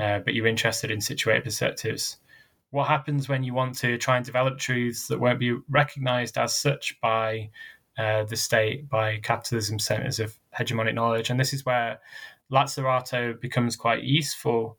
[0.00, 2.16] uh, but you're interested in situated perspectives?
[2.70, 6.56] What happens when you want to try and develop truths that won't be recognized as
[6.56, 7.50] such by
[7.96, 11.30] uh, the state, by capitalism centers of hegemonic knowledge?
[11.30, 12.00] And this is where
[12.50, 14.76] Lazzarato becomes quite useful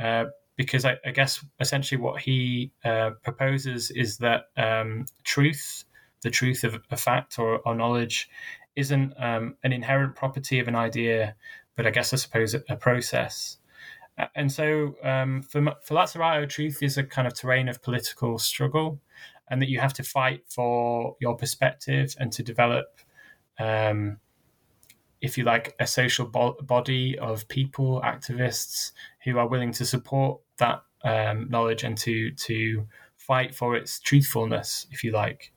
[0.00, 0.24] uh,
[0.58, 5.84] because I, I, guess essentially what he uh, proposes is that um, truth,
[6.22, 8.28] the truth of a fact or, or knowledge,
[8.74, 11.36] isn't um, an inherent property of an idea,
[11.76, 13.58] but I guess I suppose a, process.
[14.34, 19.00] And so um, for, for Lazzarato, truth is a kind of terrain of political struggle,
[19.48, 22.98] and that you have to fight for your perspective and to develop
[23.60, 24.18] um,
[25.20, 28.92] if you like, a social bo- body of people, activists
[29.24, 32.86] who are willing to support that um, knowledge and to to
[33.16, 35.52] fight for its truthfulness, if you like.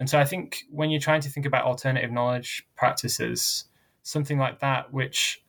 [0.00, 3.66] And so I think when you're trying to think about alternative knowledge practices,
[4.02, 5.42] something like that, which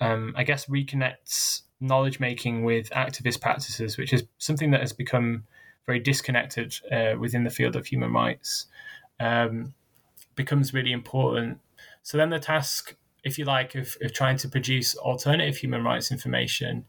[0.00, 5.44] um, I guess reconnects knowledge making with activist practices, which is something that has become
[5.86, 8.66] very disconnected uh, within the field of human rights,
[9.20, 9.72] um,
[10.36, 11.58] becomes really important
[12.08, 16.10] so then the task, if you like, of, of trying to produce alternative human rights
[16.10, 16.86] information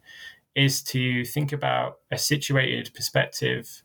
[0.59, 3.81] is to think about a situated perspective,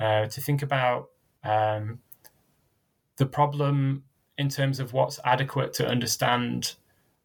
[0.00, 1.10] uh, to think about
[1.44, 2.00] um,
[3.16, 4.02] the problem
[4.36, 6.74] in terms of what's adequate to understand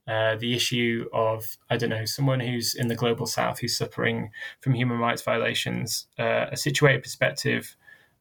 [0.08, 4.30] uh, the issue of I don't know someone who's in the global south who's suffering
[4.62, 6.06] from human rights violations.
[6.20, 7.76] Uh, a situated perspective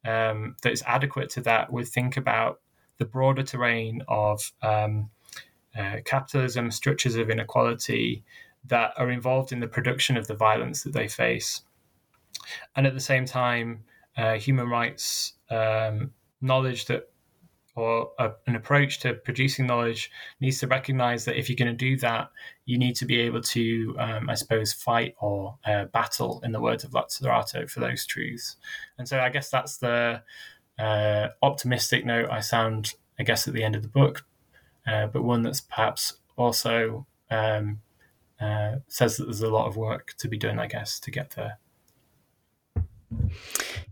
[0.06, 2.60] um, that is adequate to that would think about
[2.96, 5.10] the broader terrain of um,
[5.78, 8.24] uh, capitalism, structures of inequality
[8.66, 11.62] that are involved in the production of the violence that they face.
[12.76, 13.84] And at the same time,
[14.16, 17.08] uh, human rights um, knowledge that
[17.76, 20.10] or a, an approach to producing knowledge
[20.40, 22.30] needs to recognize that if you're going to do that,
[22.66, 26.60] you need to be able to, um, I suppose, fight or uh, battle, in the
[26.60, 28.56] words of Lazzarato, for those truths.
[28.98, 30.22] And so I guess that's the
[30.78, 34.24] uh, optimistic note I sound, I guess, at the end of the book,
[34.86, 37.80] uh, but one that's perhaps also um,
[38.40, 41.30] uh, says that there's a lot of work to be done, I guess, to get
[41.30, 41.58] there.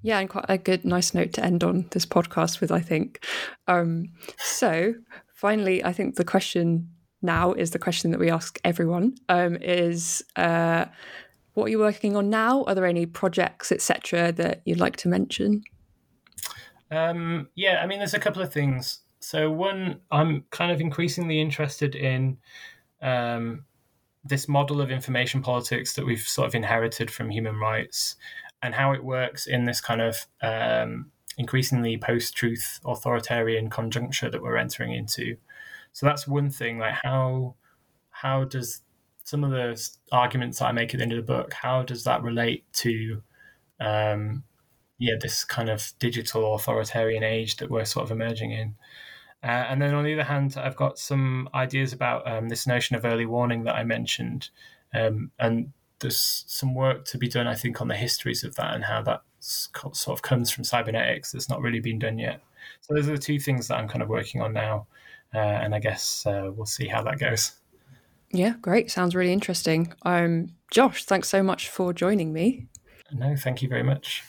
[0.02, 3.24] Yeah, and quite a good, nice note to end on this podcast with, I think.
[3.68, 4.94] Um, so,
[5.32, 6.90] finally, I think the question
[7.22, 10.86] now is the question that we ask everyone: um, is uh,
[11.54, 12.64] what are you working on now?
[12.64, 15.62] Are there any projects, etc., that you'd like to mention?
[16.90, 19.00] Um, yeah, I mean, there's a couple of things.
[19.20, 22.38] So one, I'm kind of increasingly interested in
[23.00, 23.64] um,
[24.24, 28.16] this model of information politics that we've sort of inherited from human rights
[28.62, 34.56] and how it works in this kind of um, increasingly post-truth authoritarian conjuncture that we're
[34.56, 35.36] entering into.
[35.92, 36.78] So that's one thing.
[36.78, 37.56] Like how
[38.10, 38.82] how does
[39.24, 39.80] some of the
[40.12, 43.22] arguments that I make at the end of the book, how does that relate to
[43.80, 44.44] um,
[45.02, 48.76] yeah, this kind of digital authoritarian age that we're sort of emerging in.
[49.42, 52.94] Uh, and then on the other hand, I've got some ideas about um, this notion
[52.96, 54.50] of early warning that I mentioned.
[54.94, 58.74] Um, and there's some work to be done, I think, on the histories of that
[58.74, 62.40] and how that sort of comes from cybernetics that's not really been done yet.
[62.80, 64.86] So those are the two things that I'm kind of working on now.
[65.34, 67.52] Uh, and I guess uh, we'll see how that goes.
[68.30, 68.90] Yeah, great.
[68.90, 69.92] Sounds really interesting.
[70.02, 72.68] Um, Josh, thanks so much for joining me.
[73.12, 74.22] No, thank you very much.